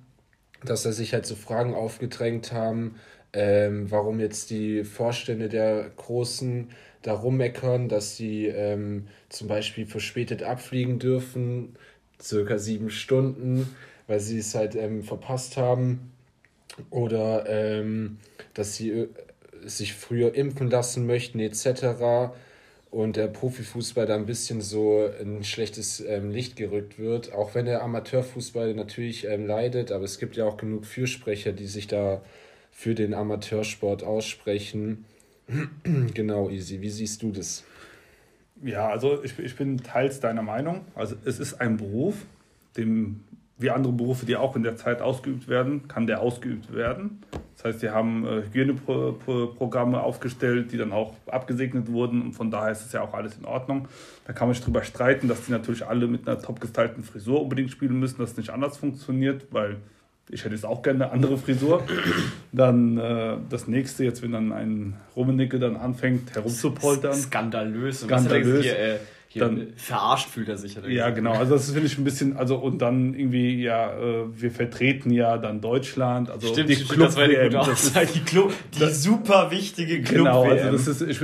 dass 0.63 0.83
da 0.83 0.91
sich 0.91 1.13
halt 1.13 1.25
so 1.25 1.33
Fragen 1.33 1.73
aufgedrängt 1.73 2.51
haben, 2.51 2.95
ähm, 3.37 3.91
warum 3.91 4.19
jetzt 4.19 4.49
die 4.49 4.83
Vorstände 4.83 5.47
der 5.47 5.91
Großen 5.95 6.69
da 7.03 7.13
rummeckern, 7.13 7.87
dass 7.87 8.17
sie 8.17 8.47
ähm, 8.47 9.07
zum 9.29 9.47
Beispiel 9.47 9.85
verspätet 9.85 10.41
abfliegen 10.41 10.97
dürfen, 10.97 11.75
circa 12.19 12.57
sieben 12.57 12.89
Stunden, 12.89 13.75
weil 14.07 14.19
sie 14.19 14.39
es 14.39 14.55
halt 14.55 14.75
ähm, 14.75 15.03
verpasst 15.03 15.55
haben. 15.55 16.11
Oder 16.89 17.45
ähm, 17.47 18.17
dass 18.55 18.75
sie 18.75 18.89
äh, 18.89 19.07
sich 19.65 19.93
früher 19.93 20.33
impfen 20.33 20.71
lassen 20.71 21.05
möchten, 21.05 21.39
etc. 21.39 22.33
und 22.89 23.17
der 23.17 23.27
Profifußball 23.27 24.07
da 24.07 24.15
ein 24.15 24.25
bisschen 24.25 24.61
so 24.61 25.07
ein 25.21 25.43
schlechtes 25.43 25.99
ähm, 25.99 26.31
Licht 26.31 26.55
gerückt 26.55 26.97
wird. 26.97 27.33
Auch 27.33 27.53
wenn 27.53 27.65
der 27.65 27.83
Amateurfußball 27.83 28.73
natürlich 28.73 29.25
ähm, 29.25 29.45
leidet, 29.45 29.91
aber 29.91 30.05
es 30.05 30.17
gibt 30.17 30.37
ja 30.37 30.45
auch 30.45 30.57
genug 30.57 30.87
Fürsprecher, 30.87 31.51
die 31.51 31.67
sich 31.67 31.85
da 31.85 32.23
für 32.77 32.93
den 32.93 33.15
Amateursport 33.15 34.03
aussprechen. 34.03 35.05
genau, 36.13 36.47
Easy. 36.47 36.79
Wie 36.79 36.91
siehst 36.91 37.23
du 37.23 37.31
das? 37.31 37.63
Ja, 38.61 38.87
also 38.89 39.23
ich, 39.23 39.39
ich 39.39 39.55
bin 39.55 39.77
teils 39.77 40.19
deiner 40.19 40.43
Meinung. 40.43 40.85
Also 40.93 41.15
es 41.25 41.39
ist 41.39 41.59
ein 41.59 41.77
Beruf, 41.77 42.27
dem 42.77 43.21
wie 43.57 43.71
andere 43.71 43.93
Berufe, 43.93 44.27
die 44.27 44.35
auch 44.35 44.55
in 44.55 44.61
der 44.61 44.75
Zeit 44.75 45.01
ausgeübt 45.01 45.47
werden, 45.47 45.87
kann 45.87 46.05
der 46.05 46.21
ausgeübt 46.21 46.71
werden. 46.71 47.21
Das 47.55 47.65
heißt, 47.65 47.81
die 47.81 47.89
haben 47.89 48.23
äh, 48.27 48.43
Hygieneprogramme 48.43 49.99
aufgestellt, 49.99 50.71
die 50.71 50.77
dann 50.77 50.91
auch 50.91 51.15
abgesegnet 51.25 51.91
wurden 51.91 52.21
und 52.21 52.33
von 52.33 52.51
daher 52.51 52.73
ist 52.73 52.85
es 52.85 52.91
ja 52.91 53.01
auch 53.01 53.15
alles 53.15 53.37
in 53.37 53.45
Ordnung. 53.45 53.87
Da 54.27 54.33
kann 54.33 54.47
man 54.47 54.53
sich 54.53 54.63
drüber 54.63 54.83
streiten, 54.83 55.27
dass 55.27 55.47
die 55.47 55.51
natürlich 55.51 55.87
alle 55.87 56.05
mit 56.05 56.27
einer 56.27 56.39
top 56.39 56.59
gestylten 56.59 57.03
Frisur 57.03 57.41
unbedingt 57.41 57.71
spielen 57.71 57.99
müssen, 57.99 58.19
dass 58.19 58.33
es 58.33 58.37
nicht 58.37 58.51
anders 58.51 58.77
funktioniert, 58.77 59.47
weil 59.49 59.77
ich 60.29 60.43
hätte 60.43 60.55
jetzt 60.55 60.65
auch 60.65 60.81
gerne 60.81 61.05
eine 61.05 61.13
andere 61.13 61.37
Frisur. 61.37 61.83
Dann 62.51 62.97
äh, 62.97 63.37
das 63.49 63.67
nächste, 63.67 64.03
jetzt 64.03 64.21
wenn 64.21 64.31
dann 64.31 64.51
ein 64.51 64.95
Rummenigge 65.15 65.59
dann 65.59 65.77
anfängt 65.77 66.35
herumzupoltern. 66.35 67.13
Skandalös. 67.13 68.01
Skandalös. 68.01 68.63
Hier, 68.63 68.79
äh, 68.79 68.97
hier 69.29 69.41
dann, 69.41 69.67
verarscht 69.75 70.29
fühlt 70.29 70.49
er 70.49 70.57
sich. 70.57 70.77
Ja, 70.87 71.09
genau. 71.11 71.33
Also 71.33 71.53
das 71.53 71.71
finde 71.71 71.87
ich 71.87 71.97
ein 71.97 72.03
bisschen, 72.03 72.35
also 72.37 72.57
und 72.57 72.79
dann 72.79 73.13
irgendwie, 73.13 73.61
ja, 73.61 73.91
äh, 73.91 74.25
wir 74.33 74.51
vertreten 74.51 75.11
ja 75.11 75.37
dann 75.37 75.61
Deutschland. 75.61 76.29
Also 76.29 76.47
stimmt, 76.47 76.69
die 76.69 76.75
stimmt, 76.75 76.91
Club 76.91 77.07
das 77.07 77.17
war 77.17 77.27
die, 77.27 77.49
das 77.49 77.83
ist, 77.83 78.15
die, 78.15 78.19
Club, 78.21 78.53
die 78.75 78.79
das, 78.79 79.03
super 79.03 79.51
wichtige 79.51 80.01
Club. 80.01 80.25
Genau, 80.25 80.43
also 80.43 80.71
das 80.71 80.87
ist, 80.87 81.01
ich, 81.01 81.19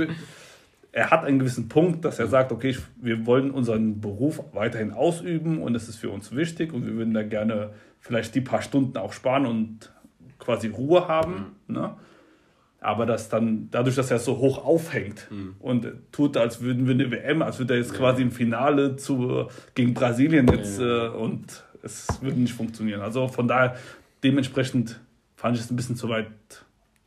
er 0.94 1.10
hat 1.10 1.24
einen 1.24 1.40
gewissen 1.40 1.68
Punkt, 1.68 2.04
dass 2.04 2.20
er 2.20 2.28
sagt, 2.28 2.52
okay, 2.52 2.76
wir 2.96 3.26
wollen 3.26 3.50
unseren 3.50 4.00
Beruf 4.00 4.40
weiterhin 4.52 4.92
ausüben 4.92 5.60
und 5.60 5.74
es 5.74 5.88
ist 5.88 5.96
für 5.96 6.10
uns 6.10 6.36
wichtig 6.36 6.72
und 6.72 6.86
wir 6.86 6.94
würden 6.94 7.12
da 7.12 7.24
gerne 7.24 7.70
vielleicht 7.98 8.36
die 8.36 8.40
paar 8.40 8.62
Stunden 8.62 8.96
auch 8.98 9.12
sparen 9.12 9.44
und 9.44 9.92
quasi 10.38 10.68
Ruhe 10.68 11.08
haben. 11.08 11.56
Mhm. 11.66 11.74
Ne? 11.74 11.94
Aber 12.80 13.06
das 13.06 13.28
dann, 13.28 13.68
dadurch, 13.72 13.96
dass 13.96 14.12
er 14.12 14.20
so 14.20 14.38
hoch 14.38 14.64
aufhängt 14.64 15.26
mhm. 15.32 15.56
und 15.58 15.92
tut, 16.12 16.36
als 16.36 16.60
würden 16.60 16.86
wir 16.86 16.94
eine 16.94 17.10
WM, 17.10 17.42
als 17.42 17.58
würde 17.58 17.74
er 17.74 17.80
jetzt 17.80 17.92
ja. 17.92 17.98
quasi 17.98 18.22
im 18.22 18.30
Finale 18.30 18.94
zu, 18.94 19.48
gegen 19.74 19.94
Brasilien 19.94 20.46
jetzt 20.46 20.78
ja. 20.78 21.06
äh, 21.06 21.08
und 21.08 21.64
es 21.82 22.22
würde 22.22 22.38
nicht 22.38 22.54
funktionieren. 22.54 23.00
Also 23.00 23.26
von 23.26 23.48
daher, 23.48 23.74
dementsprechend 24.22 25.00
fand 25.34 25.56
ich 25.56 25.64
es 25.64 25.72
ein 25.72 25.76
bisschen 25.76 25.96
zu 25.96 26.08
weit 26.08 26.28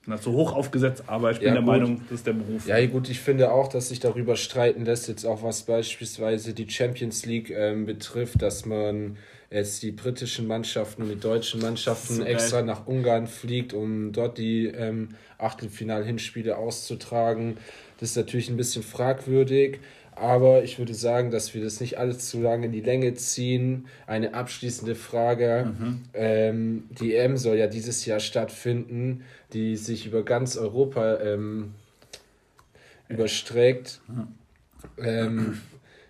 na, 0.07 0.19
zu 0.19 0.31
hoch 0.31 0.53
aufgesetzt, 0.53 1.03
aber 1.07 1.31
ich 1.31 1.39
bin 1.39 1.49
ja, 1.49 1.53
der 1.53 1.61
gut. 1.61 1.69
Meinung, 1.69 2.01
das 2.09 2.19
ist 2.19 2.27
der 2.27 2.33
Beruf. 2.33 2.65
Ja, 2.65 2.83
gut, 2.85 3.09
ich 3.09 3.19
finde 3.19 3.51
auch, 3.51 3.67
dass 3.67 3.89
sich 3.89 3.99
darüber 3.99 4.37
streiten 4.37 4.85
lässt, 4.85 5.09
jetzt 5.09 5.25
auch 5.25 5.43
was 5.43 5.63
beispielsweise 5.63 6.53
die 6.53 6.67
Champions 6.69 7.25
League 7.25 7.49
ähm, 7.49 7.85
betrifft, 7.85 8.41
dass 8.41 8.65
man 8.65 9.17
jetzt 9.51 9.83
die 9.83 9.91
britischen 9.91 10.47
Mannschaften 10.47 11.03
und 11.03 11.09
die 11.09 11.19
deutschen 11.19 11.61
Mannschaften 11.61 12.15
so 12.15 12.23
extra 12.23 12.61
nach 12.61 12.87
Ungarn 12.87 13.27
fliegt, 13.27 13.73
um 13.73 14.13
dort 14.13 14.37
die 14.37 14.67
ähm, 14.67 15.09
Achtelfinal-Hinspiele 15.39 16.57
auszutragen. 16.57 17.57
Das 17.99 18.11
ist 18.11 18.15
natürlich 18.15 18.49
ein 18.49 18.57
bisschen 18.57 18.83
fragwürdig, 18.83 19.79
aber 20.19 20.63
ich 20.63 20.79
würde 20.79 20.93
sagen, 20.93 21.31
dass 21.31 21.53
wir 21.53 21.63
das 21.63 21.79
nicht 21.79 21.97
alles 21.97 22.29
zu 22.29 22.41
lange 22.41 22.67
in 22.67 22.71
die 22.71 22.81
Länge 22.81 23.13
ziehen. 23.13 23.87
Eine 24.05 24.33
abschließende 24.33 24.95
Frage. 24.95 25.73
Mhm. 25.77 26.03
Ähm, 26.13 26.83
die 26.99 27.15
EM 27.15 27.37
soll 27.37 27.57
ja 27.57 27.67
dieses 27.67 28.05
Jahr 28.05 28.19
stattfinden, 28.19 29.23
die 29.53 29.75
sich 29.75 30.05
über 30.05 30.23
ganz 30.23 30.57
Europa 30.57 31.19
ähm, 31.19 31.73
überstreckt. 33.09 34.01
Mhm. 34.07 34.27
Ähm, 34.97 35.61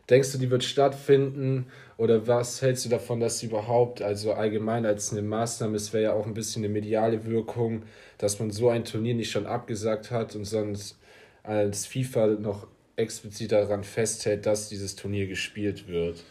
denkst 0.10 0.32
du, 0.32 0.38
die 0.38 0.50
wird 0.50 0.64
stattfinden? 0.64 1.68
Oder 1.98 2.28
was 2.28 2.62
hältst 2.62 2.86
du 2.86 2.90
davon, 2.90 3.20
dass 3.20 3.40
sie 3.40 3.48
überhaupt, 3.48 4.02
also 4.02 4.34
allgemein 4.34 4.86
als 4.86 5.12
eine 5.12 5.24
Maßnahme, 5.24 5.76
es 5.76 5.94
wäre 5.94 6.04
ja 6.04 6.14
auch 6.14 6.28
ein 6.28 6.36
bisschen 6.36 6.64
eine 6.64 6.72
mediale 6.72 7.26
Wirkung, 7.26 7.84
dass 8.20 8.40
man 8.40 8.52
so 8.52 8.70
ein 8.70 8.86
Turnier 8.86 9.16
nicht 9.16 9.32
schon 9.32 9.48
abgesagt 9.48 10.12
hat 10.12 10.36
und 10.36 10.46
sonst 10.46 10.98
als 11.44 11.86
FIFA 11.88 12.28
noch 12.28 12.68
explizit 12.98 13.52
daran 13.52 13.84
festhält, 13.84 14.46
dass 14.46 14.70
dieses 14.70 14.96
Turnier 14.96 15.28
gespielt 15.28 15.88
wird? 15.88 16.24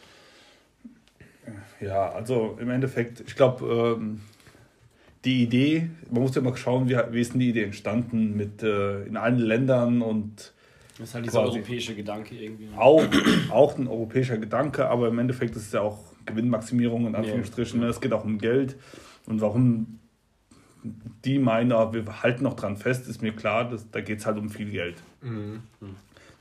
Ja, 1.81 2.11
also 2.11 2.59
im 2.61 2.71
Endeffekt, 2.71 3.21
ich 3.21 3.37
glaube, 3.37 3.97
ähm, 3.99 4.21
die 5.25 5.43
Idee, 5.43 5.89
man 6.11 6.23
muss 6.23 6.35
ja 6.35 6.43
mal 6.43 6.57
schauen, 6.57 6.89
wie, 6.89 6.97
wie 7.11 7.21
ist 7.21 7.33
denn 7.33 7.41
die 7.41 7.51
Idee 7.51 7.65
entstanden 7.65 8.37
mit 8.37 8.63
äh, 8.63 9.05
in 9.05 9.17
allen 9.17 9.39
Ländern 9.39 10.03
und 10.03 10.53
das 10.99 11.09
ist 11.09 11.15
halt 11.15 11.27
dieser 11.27 11.43
europäische 11.43 11.95
Gedanke 11.95 12.35
irgendwie. 12.35 12.67
Ne? 12.67 12.79
Auch, 12.79 13.05
auch 13.51 13.79
ein 13.79 13.87
europäischer 13.87 14.39
Gedanke, 14.39 14.89
aber 14.89 15.09
im 15.09 15.19
Endeffekt 15.19 15.55
ist 15.55 15.67
es 15.67 15.73
ja 15.73 15.83
auch 15.83 15.99
Gewinnmaximierung 16.25 17.07
in 17.07 17.15
Anführungsstrichen. 17.15 17.83
Ja. 17.83 17.89
Es 17.89 18.01
geht 18.01 18.13
auch 18.13 18.25
um 18.25 18.39
Geld. 18.39 18.77
Und 19.27 19.41
warum 19.43 20.01
die 21.25 21.39
meinen, 21.39 21.71
wir 21.71 22.23
halten 22.23 22.45
noch 22.45 22.55
dran 22.55 22.77
fest, 22.77 23.09
ist 23.09 23.21
mir 23.21 23.33
klar, 23.33 23.69
dass, 23.69 23.91
da 23.91 24.01
geht 24.01 24.21
es 24.21 24.27
halt 24.27 24.39
um 24.39 24.49
viel 24.49 24.71
Geld. 24.71 24.97
Mhm. 25.21 25.63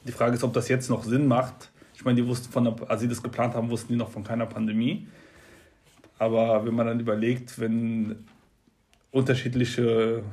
Die 0.05 0.11
Frage 0.11 0.35
ist, 0.35 0.43
ob 0.43 0.53
das 0.53 0.69
jetzt 0.69 0.89
noch 0.89 1.03
Sinn 1.03 1.27
macht. 1.27 1.71
Ich 1.95 2.05
meine, 2.05 2.21
die 2.21 2.27
wussten 2.27 2.51
von 2.51 2.63
der, 2.65 2.75
als 2.89 3.01
sie 3.01 3.07
das 3.07 3.23
geplant 3.23 3.53
haben, 3.55 3.69
wussten 3.69 3.93
die 3.93 3.97
noch 3.97 4.09
von 4.09 4.23
keiner 4.23 4.45
Pandemie. 4.45 5.07
Aber 6.17 6.65
wenn 6.65 6.73
man 6.73 6.87
dann 6.87 6.99
überlegt, 6.99 7.59
wenn 7.59 8.25
unterschiedliche 9.11 10.23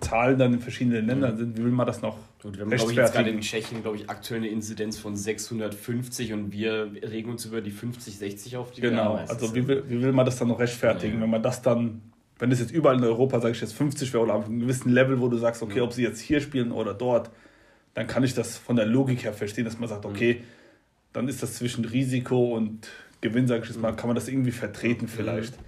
Zahlen 0.00 0.38
dann 0.38 0.54
in 0.54 0.60
verschiedenen 0.60 1.06
Ländern 1.06 1.36
sind, 1.36 1.58
wie 1.58 1.64
will 1.64 1.72
man 1.72 1.86
das 1.86 2.02
noch 2.02 2.18
Gut, 2.42 2.56
wir 2.56 2.62
haben, 2.62 2.70
glaube 2.70 2.92
ich, 2.92 2.96
jetzt 2.96 3.12
gerade 3.12 3.30
in 3.30 3.40
Tschechien, 3.40 3.82
glaube 3.82 3.98
ich, 3.98 4.08
aktuell 4.08 4.40
eine 4.40 4.48
Inzidenz 4.48 4.98
von 4.98 5.14
650 5.14 6.32
und 6.32 6.52
wir 6.52 6.90
regen 7.02 7.30
uns 7.30 7.44
über 7.44 7.60
die 7.60 7.70
50, 7.70 8.16
60 8.16 8.56
auf 8.56 8.70
die 8.70 8.80
Genau, 8.80 9.16
also 9.16 9.54
wie 9.54 9.68
will, 9.68 9.84
wie 9.88 10.00
will 10.00 10.12
man 10.12 10.24
das 10.24 10.38
dann 10.38 10.48
noch 10.48 10.58
rechtfertigen, 10.58 11.16
ja. 11.16 11.20
wenn 11.20 11.30
man 11.30 11.42
das 11.42 11.60
dann, 11.60 12.00
wenn 12.38 12.50
es 12.50 12.60
jetzt 12.60 12.72
überall 12.72 12.96
in 12.96 13.04
Europa, 13.04 13.40
sage 13.40 13.52
ich 13.52 13.60
jetzt 13.60 13.74
50 13.74 14.10
wäre 14.14 14.22
oder 14.22 14.34
auf 14.34 14.46
einem 14.46 14.60
gewissen 14.60 14.90
Level, 14.90 15.20
wo 15.20 15.28
du 15.28 15.36
sagst, 15.36 15.62
okay, 15.62 15.78
ja. 15.78 15.82
ob 15.82 15.92
sie 15.92 16.02
jetzt 16.02 16.20
hier 16.20 16.40
spielen 16.40 16.72
oder 16.72 16.94
dort, 16.94 17.30
dann 17.94 18.06
kann 18.06 18.24
ich 18.24 18.34
das 18.34 18.56
von 18.56 18.76
der 18.76 18.86
Logik 18.86 19.24
her 19.24 19.32
verstehen, 19.32 19.64
dass 19.64 19.78
man 19.78 19.88
sagt, 19.88 20.04
okay, 20.04 20.40
mhm. 20.40 20.44
dann 21.12 21.28
ist 21.28 21.42
das 21.42 21.54
zwischen 21.54 21.84
Risiko 21.84 22.56
und 22.56 22.88
Gewinn, 23.20 23.46
sage 23.46 23.62
ich 23.62 23.68
jetzt 23.68 23.80
mal, 23.80 23.94
kann 23.94 24.08
man 24.08 24.14
das 24.14 24.28
irgendwie 24.28 24.52
vertreten 24.52 25.08
vielleicht. 25.08 25.56
Mhm. 25.56 25.64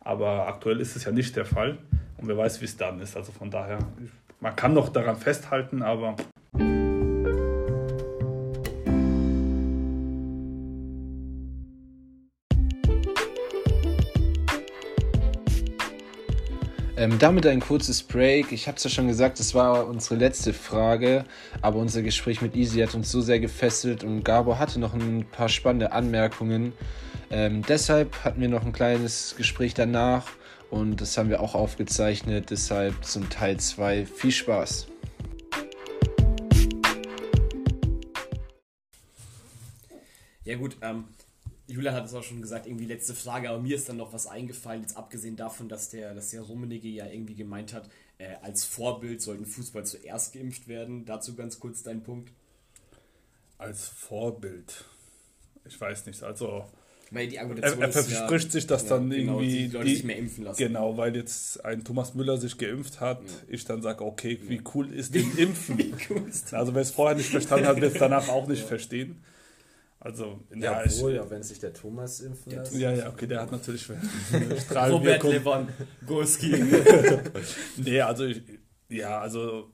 Aber 0.00 0.48
aktuell 0.48 0.80
ist 0.80 0.96
es 0.96 1.04
ja 1.04 1.12
nicht 1.12 1.36
der 1.36 1.44
Fall 1.44 1.78
und 2.18 2.28
wer 2.28 2.36
weiß, 2.36 2.60
wie 2.60 2.64
es 2.64 2.76
dann 2.76 3.00
ist. 3.00 3.16
Also 3.16 3.32
von 3.32 3.50
daher, 3.50 3.78
man 4.40 4.56
kann 4.56 4.74
noch 4.74 4.88
daran 4.88 5.16
festhalten, 5.16 5.82
aber. 5.82 6.16
Ähm, 17.02 17.18
damit 17.18 17.48
ein 17.48 17.58
kurzes 17.58 18.00
Break. 18.00 18.52
Ich 18.52 18.68
habe 18.68 18.76
es 18.76 18.84
ja 18.84 18.88
schon 18.88 19.08
gesagt, 19.08 19.40
das 19.40 19.56
war 19.56 19.88
unsere 19.88 20.14
letzte 20.14 20.52
Frage, 20.52 21.24
aber 21.60 21.80
unser 21.80 22.00
Gespräch 22.00 22.40
mit 22.42 22.54
Easy 22.54 22.78
hat 22.78 22.94
uns 22.94 23.10
so 23.10 23.20
sehr 23.20 23.40
gefesselt 23.40 24.04
und 24.04 24.22
Gabo 24.22 24.56
hatte 24.56 24.78
noch 24.78 24.94
ein 24.94 25.26
paar 25.32 25.48
spannende 25.48 25.90
Anmerkungen. 25.90 26.72
Ähm, 27.28 27.62
deshalb 27.68 28.22
hatten 28.22 28.40
wir 28.40 28.48
noch 28.48 28.64
ein 28.64 28.72
kleines 28.72 29.34
Gespräch 29.36 29.74
danach 29.74 30.28
und 30.70 31.00
das 31.00 31.18
haben 31.18 31.28
wir 31.28 31.40
auch 31.40 31.56
aufgezeichnet. 31.56 32.50
Deshalb 32.50 33.04
zum 33.04 33.28
Teil 33.28 33.56
2. 33.56 34.06
Viel 34.06 34.30
Spaß! 34.30 34.86
Ja 40.44 40.56
gut, 40.56 40.76
ähm, 40.82 41.06
Julia 41.72 41.92
hat 41.92 42.04
es 42.04 42.14
auch 42.14 42.22
schon 42.22 42.42
gesagt, 42.42 42.66
irgendwie 42.66 42.84
letzte 42.84 43.14
Frage, 43.14 43.48
aber 43.48 43.58
mir 43.58 43.76
ist 43.76 43.88
dann 43.88 43.96
noch 43.96 44.12
was 44.12 44.26
eingefallen, 44.26 44.82
jetzt 44.82 44.96
abgesehen 44.96 45.36
davon, 45.36 45.68
dass 45.68 45.88
der, 45.88 46.14
dass 46.14 46.30
der 46.30 46.42
Rummenigge 46.42 46.88
ja 46.88 47.06
irgendwie 47.06 47.34
gemeint 47.34 47.72
hat, 47.72 47.88
äh, 48.18 48.34
als 48.42 48.64
Vorbild 48.64 49.22
sollten 49.22 49.46
Fußball 49.46 49.86
zuerst 49.86 50.34
geimpft 50.34 50.68
werden. 50.68 51.06
Dazu 51.06 51.34
ganz 51.34 51.58
kurz 51.58 51.82
dein 51.82 52.02
Punkt. 52.02 52.30
Als 53.56 53.88
Vorbild. 53.88 54.84
Ich 55.64 55.80
weiß 55.80 56.06
nicht, 56.06 56.22
also. 56.22 56.64
Weil 57.10 57.28
die 57.28 57.38
Argumentation 57.38 57.80
er, 57.80 57.88
er 57.88 57.92
verspricht 57.92 58.46
ja, 58.46 58.50
sich, 58.50 58.66
dass 58.66 58.82
ja, 58.84 58.90
dann 58.90 59.10
genau, 59.10 59.40
irgendwie. 59.40 59.68
Die 59.68 59.68
Leute 59.68 59.84
die, 59.86 59.94
sich 59.94 60.04
mehr 60.04 60.16
impfen 60.16 60.44
lassen. 60.44 60.58
Genau, 60.58 60.96
weil 60.96 61.16
jetzt 61.16 61.64
ein 61.64 61.84
Thomas 61.84 62.14
Müller 62.14 62.36
sich 62.36 62.58
geimpft 62.58 63.00
hat, 63.00 63.22
ja. 63.22 63.28
ich 63.48 63.64
dann 63.64 63.80
sage, 63.80 64.04
okay, 64.04 64.38
wie 64.48 64.62
cool 64.74 64.92
ist 64.92 65.14
denn 65.14 65.30
Impfen? 65.38 65.78
wie 65.78 65.94
cool 66.10 66.28
ist 66.28 66.52
also 66.52 66.74
wer 66.74 66.82
es 66.82 66.90
vorher 66.90 67.16
nicht 67.16 67.30
verstanden 67.30 67.66
hat, 67.66 67.80
wird 67.80 67.94
es 67.94 67.98
danach 67.98 68.28
auch 68.28 68.46
nicht 68.46 68.64
verstehen. 68.64 69.22
Also, 70.04 70.40
ja, 70.52 70.82
ja, 70.82 71.00
wohl, 71.00 71.14
ja, 71.14 71.30
wenn 71.30 71.44
sich 71.44 71.60
der 71.60 71.72
Thomas 71.72 72.18
impfen 72.18 72.50
lässt. 72.50 72.74
Ja, 72.74 72.90
ja, 72.90 73.08
okay, 73.08 73.28
der 73.28 73.42
hat 73.42 73.52
natürlich 73.52 73.88
Robert 74.74 75.22
Lewandowski. 75.22 76.56
nee, 77.76 78.00
also, 78.00 78.24
ich, 78.24 78.42
ja, 78.88 79.20
also, 79.20 79.70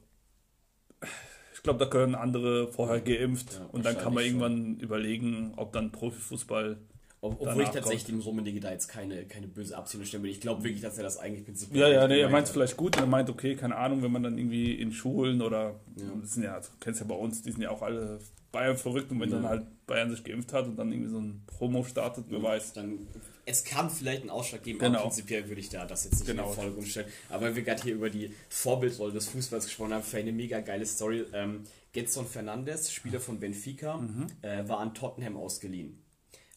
ich 1.54 1.62
glaube, 1.62 1.78
da 1.78 1.86
können 1.86 2.14
andere 2.14 2.70
vorher 2.70 3.00
geimpft 3.00 3.54
ja, 3.54 3.64
und 3.72 3.86
dann 3.86 3.96
kann 3.96 4.12
man 4.12 4.22
irgendwann 4.22 4.56
schon. 4.56 4.80
überlegen, 4.80 5.54
ob 5.56 5.72
dann 5.72 5.92
Profifußball 5.92 6.76
Obwohl 7.22 7.62
ich 7.62 7.70
tatsächlich 7.70 8.04
dem 8.04 8.20
Rummenigge 8.20 8.60
da 8.60 8.70
jetzt 8.70 8.88
keine, 8.88 9.24
keine 9.24 9.48
böse 9.48 9.78
Absicht 9.78 10.08
stellen 10.08 10.24
will. 10.24 10.30
Ich 10.30 10.42
glaube 10.42 10.62
wirklich, 10.62 10.82
dass 10.82 10.98
er 10.98 11.04
das 11.04 11.16
eigentlich 11.16 11.46
prinzipiell. 11.46 11.90
Ja, 11.90 12.02
ja, 12.02 12.06
nee, 12.06 12.20
er 12.20 12.28
meint 12.28 12.48
es 12.48 12.52
vielleicht 12.52 12.76
gut. 12.76 12.98
Und 12.98 13.04
er 13.04 13.08
meint, 13.08 13.30
okay, 13.30 13.56
keine 13.56 13.76
Ahnung, 13.76 14.02
wenn 14.02 14.12
man 14.12 14.24
dann 14.24 14.36
irgendwie 14.36 14.74
in 14.74 14.92
Schulen 14.92 15.40
oder. 15.40 15.80
Ja. 15.96 16.04
Das 16.20 16.34
sind 16.34 16.42
ja, 16.42 16.54
also, 16.54 16.70
kennst 16.80 17.00
ja 17.00 17.06
bei 17.06 17.14
uns, 17.14 17.40
die 17.40 17.50
sind 17.50 17.62
ja 17.62 17.70
auch 17.70 17.80
alle 17.80 18.18
Bayern 18.52 18.76
verrückt. 18.76 19.10
Und 19.10 19.20
wenn 19.20 19.30
ja. 19.30 19.36
dann 19.36 19.48
halt 19.48 19.66
Bayern 19.88 20.10
sich 20.10 20.22
geimpft 20.22 20.52
hat 20.52 20.66
und 20.66 20.76
dann 20.76 20.92
irgendwie 20.92 21.10
so 21.10 21.18
ein 21.18 21.42
Promo 21.46 21.82
startet, 21.82 22.26
wer 22.28 22.40
weiß. 22.40 22.74
Dann, 22.74 23.08
es 23.44 23.64
kann 23.64 23.90
vielleicht 23.90 24.20
einen 24.20 24.30
Ausschlag 24.30 24.62
geben, 24.62 24.78
genau. 24.78 24.98
aber 24.98 25.08
prinzipiell 25.08 25.48
würde 25.48 25.60
ich 25.60 25.70
da 25.70 25.84
das 25.84 26.04
jetzt 26.04 26.20
nicht 26.20 26.26
genau. 26.26 26.44
in 26.44 26.48
den 26.50 26.54
Vordergrund 26.54 26.86
stellen. 26.86 27.08
Aber 27.28 27.46
wenn 27.46 27.56
wir 27.56 27.62
gerade 27.64 27.82
hier 27.82 27.94
über 27.94 28.10
die 28.10 28.32
Vorbildrolle 28.48 29.12
des 29.12 29.26
Fußballs 29.26 29.64
gesprochen 29.64 29.94
haben, 29.94 30.04
für 30.04 30.18
eine 30.18 30.30
mega 30.30 30.60
geile 30.60 30.86
Story. 30.86 31.24
Ähm, 31.32 31.64
Getson 31.92 32.26
Fernandes, 32.26 32.92
Spieler 32.92 33.18
von 33.18 33.40
Benfica, 33.40 33.96
mhm. 33.96 34.26
äh, 34.42 34.68
war 34.68 34.78
an 34.78 34.94
Tottenham 34.94 35.36
ausgeliehen 35.36 35.98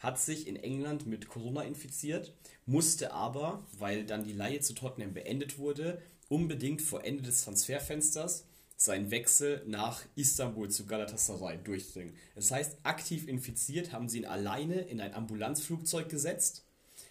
hat 0.01 0.19
sich 0.19 0.47
in 0.47 0.55
England 0.55 1.05
mit 1.05 1.29
Corona 1.29 1.61
infiziert, 1.61 2.33
musste 2.65 3.13
aber, 3.13 3.63
weil 3.77 4.03
dann 4.03 4.23
die 4.23 4.33
Leihe 4.33 4.59
zu 4.59 4.73
Tottenham 4.73 5.13
beendet 5.13 5.59
wurde, 5.59 6.01
unbedingt 6.27 6.81
vor 6.81 7.05
Ende 7.05 7.23
des 7.23 7.43
Transferfensters 7.43 8.45
seinen 8.83 9.11
Wechsel 9.11 9.61
nach 9.67 10.01
Istanbul 10.15 10.69
zu 10.69 10.87
Galatasaray 10.87 11.59
durchdringen. 11.63 12.15
Das 12.33 12.49
heißt, 12.49 12.77
aktiv 12.81 13.27
infiziert 13.27 13.91
haben 13.91 14.09
sie 14.09 14.19
ihn 14.19 14.25
alleine 14.25 14.81
in 14.81 14.99
ein 14.99 15.13
Ambulanzflugzeug 15.13 16.09
gesetzt 16.09 16.63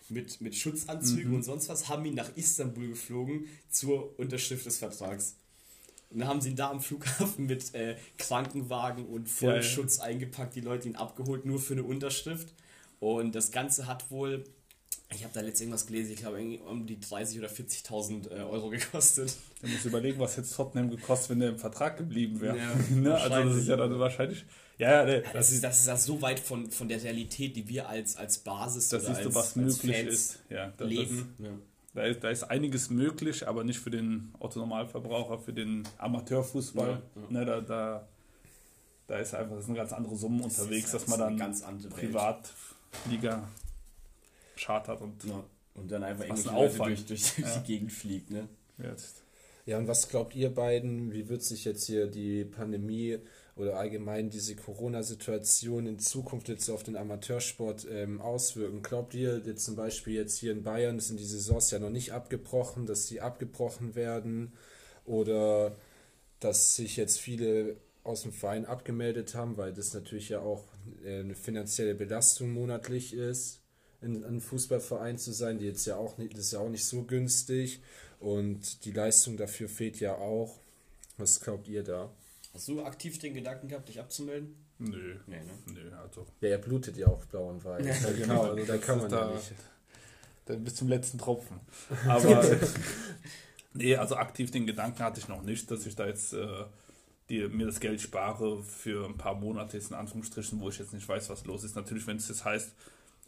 mit, 0.08 0.40
mit 0.40 0.56
Schutzanzügen 0.56 1.30
mhm. 1.30 1.36
und 1.36 1.42
sonst 1.44 1.68
was, 1.68 1.88
haben 1.88 2.04
ihn 2.04 2.16
nach 2.16 2.36
Istanbul 2.36 2.88
geflogen 2.88 3.46
zur 3.68 4.18
Unterschrift 4.18 4.66
des 4.66 4.78
Vertrags. 4.78 5.36
Und 6.10 6.18
dann 6.18 6.28
haben 6.28 6.40
sie 6.40 6.50
ihn 6.50 6.56
da 6.56 6.70
am 6.70 6.80
Flughafen 6.80 7.46
mit 7.46 7.72
äh, 7.72 7.96
Krankenwagen 8.18 9.06
und 9.06 9.28
Vollschutz 9.28 9.98
ja, 9.98 10.04
ja. 10.04 10.10
eingepackt, 10.10 10.56
die 10.56 10.62
Leute 10.62 10.88
ihn 10.88 10.96
abgeholt, 10.96 11.44
nur 11.44 11.60
für 11.60 11.74
eine 11.74 11.84
Unterschrift. 11.84 12.52
Und 12.98 13.36
das 13.36 13.52
Ganze 13.52 13.86
hat 13.86 14.10
wohl, 14.10 14.42
ich 15.12 15.24
habe 15.24 15.34
da 15.34 15.40
letztens 15.40 15.62
irgendwas 15.62 15.86
gelesen, 15.86 16.12
ich 16.12 16.18
glaube 16.20 16.38
um 16.68 16.86
die 16.86 16.98
30.000 16.98 17.38
oder 17.38 17.48
40.000 17.48 18.30
äh, 18.30 18.42
Euro 18.42 18.70
gekostet. 18.70 19.36
Du 19.60 19.68
musst 19.68 19.84
überlegen, 19.84 20.20
was 20.20 20.36
jetzt 20.36 20.54
Tottenham 20.54 20.90
gekostet, 20.90 21.30
wenn 21.30 21.40
der 21.40 21.48
im 21.50 21.58
Vertrag 21.58 21.96
geblieben 21.96 22.40
wäre. 22.40 22.56
Ja, 22.56 22.74
ne? 22.90 23.14
Also 23.14 23.48
das 23.48 23.56
ist 23.56 23.68
ja 23.68 23.76
dann 23.76 23.98
wahrscheinlich... 23.98 24.44
Ja, 24.78 25.04
nee, 25.04 25.20
das, 25.20 25.32
das, 25.32 25.52
ist, 25.52 25.64
das 25.64 25.80
ist 25.80 25.86
ja 25.88 25.96
so 25.96 26.22
weit 26.22 26.40
von, 26.40 26.70
von 26.70 26.88
der 26.88 27.02
Realität, 27.02 27.54
die 27.54 27.68
wir 27.68 27.88
als, 27.88 28.16
als 28.16 28.38
Basis 28.38 28.88
das 28.88 29.04
oder 29.04 29.14
siehst 29.14 29.26
als, 29.26 29.28
du, 29.28 29.34
was 29.34 29.56
möglich 29.56 29.96
Fans 29.96 30.14
ist. 30.14 30.38
Ja, 30.48 30.72
das, 30.76 30.88
leben. 30.88 31.34
Das, 31.38 31.46
ja. 31.46 31.52
Da 31.92 32.02
ist, 32.04 32.24
da 32.24 32.30
ist 32.30 32.44
einiges 32.44 32.88
möglich, 32.88 33.46
aber 33.46 33.64
nicht 33.64 33.80
für 33.80 33.90
den 33.90 34.32
Otto-Normalverbraucher, 34.38 35.38
für 35.38 35.52
den 35.52 35.86
Amateurfußball. 35.98 36.88
Ja, 36.88 37.22
ja. 37.22 37.30
Ne, 37.30 37.44
da, 37.44 37.60
da, 37.60 38.08
da 39.08 39.18
ist 39.18 39.34
einfach 39.34 39.56
das 39.56 39.64
ist 39.64 39.70
eine 39.70 39.78
ganz 39.78 39.92
andere 39.92 40.16
Summe 40.16 40.44
unterwegs, 40.44 40.92
dass 40.92 41.08
man 41.08 41.36
dann 41.36 41.90
privat 41.90 42.50
Liga 43.10 43.48
chartert 44.60 45.00
und, 45.00 45.24
ja. 45.24 45.42
und 45.74 45.90
dann 45.90 46.02
einfach 46.02 46.24
irgendwelche 46.24 46.78
Leute 46.78 46.78
durch, 46.78 47.06
durch, 47.06 47.38
ja. 47.38 47.58
die 47.58 47.66
Gegend 47.66 47.92
fliegt. 47.92 48.30
Ne? 48.30 48.48
Jetzt. 48.78 49.22
Ja, 49.66 49.78
und 49.78 49.88
was 49.88 50.08
glaubt 50.08 50.34
ihr 50.34 50.52
beiden, 50.52 51.12
wie 51.12 51.28
wird 51.28 51.42
sich 51.42 51.64
jetzt 51.64 51.84
hier 51.84 52.06
die 52.06 52.44
Pandemie 52.44 53.18
oder 53.56 53.76
allgemein 53.76 54.30
diese 54.30 54.56
Corona-Situation 54.56 55.86
in 55.86 55.98
Zukunft 55.98 56.48
jetzt 56.48 56.68
auf 56.70 56.82
den 56.82 56.96
Amateursport 56.96 57.86
ähm, 57.90 58.20
auswirken? 58.20 58.82
Glaubt 58.82 59.14
ihr 59.14 59.42
jetzt 59.44 59.64
zum 59.64 59.76
Beispiel 59.76 60.14
jetzt 60.14 60.38
hier 60.38 60.52
in 60.52 60.62
Bayern, 60.62 60.98
sind 60.98 61.20
die 61.20 61.24
Saisons 61.24 61.70
ja 61.70 61.78
noch 61.78 61.90
nicht 61.90 62.12
abgebrochen, 62.12 62.86
dass 62.86 63.06
sie 63.06 63.20
abgebrochen 63.20 63.94
werden 63.94 64.54
oder 65.04 65.76
dass 66.40 66.74
sich 66.74 66.96
jetzt 66.96 67.20
viele 67.20 67.76
aus 68.02 68.22
dem 68.22 68.32
Verein 68.32 68.64
abgemeldet 68.64 69.34
haben, 69.34 69.56
weil 69.56 69.72
das 69.72 69.92
natürlich 69.92 70.30
ja 70.30 70.40
auch 70.40 70.64
äh, 71.04 71.20
eine 71.20 71.34
finanzielle 71.34 71.94
Belastung 71.94 72.50
monatlich 72.50 73.12
ist, 73.12 73.59
in 74.02 74.25
einem 74.25 74.40
Fußballverein 74.40 75.19
zu 75.19 75.33
sein, 75.33 75.59
die 75.59 75.66
jetzt 75.66 75.87
ja 75.87 75.97
auch 75.97 76.19
nicht, 76.19 76.33
das 76.35 76.47
ist 76.47 76.52
ja 76.52 76.61
auch 76.61 76.69
nicht 76.69 76.85
so 76.85 77.02
günstig 77.02 77.80
und 78.19 78.85
die 78.85 78.92
Leistung 78.92 79.37
dafür 79.37 79.69
fehlt 79.69 80.00
ja 80.00 80.14
auch. 80.14 80.59
Was 81.19 81.40
glaubt 81.40 81.69
ihr 81.69 81.83
da? 81.83 82.11
Hast 82.54 82.69
du 82.69 82.83
aktiv 82.83 83.19
den 83.19 83.35
Gedanken 83.35 83.69
gehabt, 83.69 83.88
dich 83.88 84.00
abzumelden? 84.00 84.54
Nö. 84.78 85.16
Nee, 85.26 85.37
ne? 85.37 85.75
Nö, 85.75 85.97
also. 85.97 86.26
Ja, 86.40 86.49
er 86.49 86.59
blutet 86.59 86.97
ja 86.97 87.07
auch 87.07 87.25
blau 87.26 87.50
und 87.50 87.64
weiß. 87.64 87.85
Ja, 87.87 88.12
genau, 88.12 88.42
also 88.45 88.64
da 88.64 88.78
kann 88.78 88.99
man 88.99 89.11
da, 89.11 89.28
ja 89.28 89.35
nicht. 89.35 89.52
Dann 90.47 90.64
bis 90.64 90.75
zum 90.76 90.88
letzten 90.88 91.19
Tropfen. 91.19 91.61
Aber 92.08 92.45
nee, 93.75 93.95
also 93.97 94.17
aktiv 94.17 94.50
den 94.50 94.67
Gedanken 94.67 95.00
hatte 95.00 95.21
ich 95.21 95.28
noch 95.28 95.43
nicht, 95.43 95.71
dass 95.71 95.84
ich 95.84 95.95
da 95.95 96.06
jetzt 96.06 96.32
äh, 96.32 96.65
die, 97.28 97.47
mir 97.49 97.67
das 97.67 97.78
Geld 97.78 98.00
spare 98.00 98.63
für 98.63 99.06
ein 99.06 99.19
paar 99.19 99.34
Monate, 99.34 99.76
jetzt 99.76 99.91
in 99.91 99.97
Anführungsstrichen, 99.97 100.60
wo 100.60 100.71
ich 100.71 100.78
jetzt 100.78 100.95
nicht 100.95 101.08
weiß, 101.08 101.28
was 101.28 101.45
los 101.45 101.63
ist. 101.63 101.76
Natürlich, 101.76 102.06
wenn 102.06 102.17
es 102.17 102.28
das 102.28 102.45
heißt, 102.45 102.73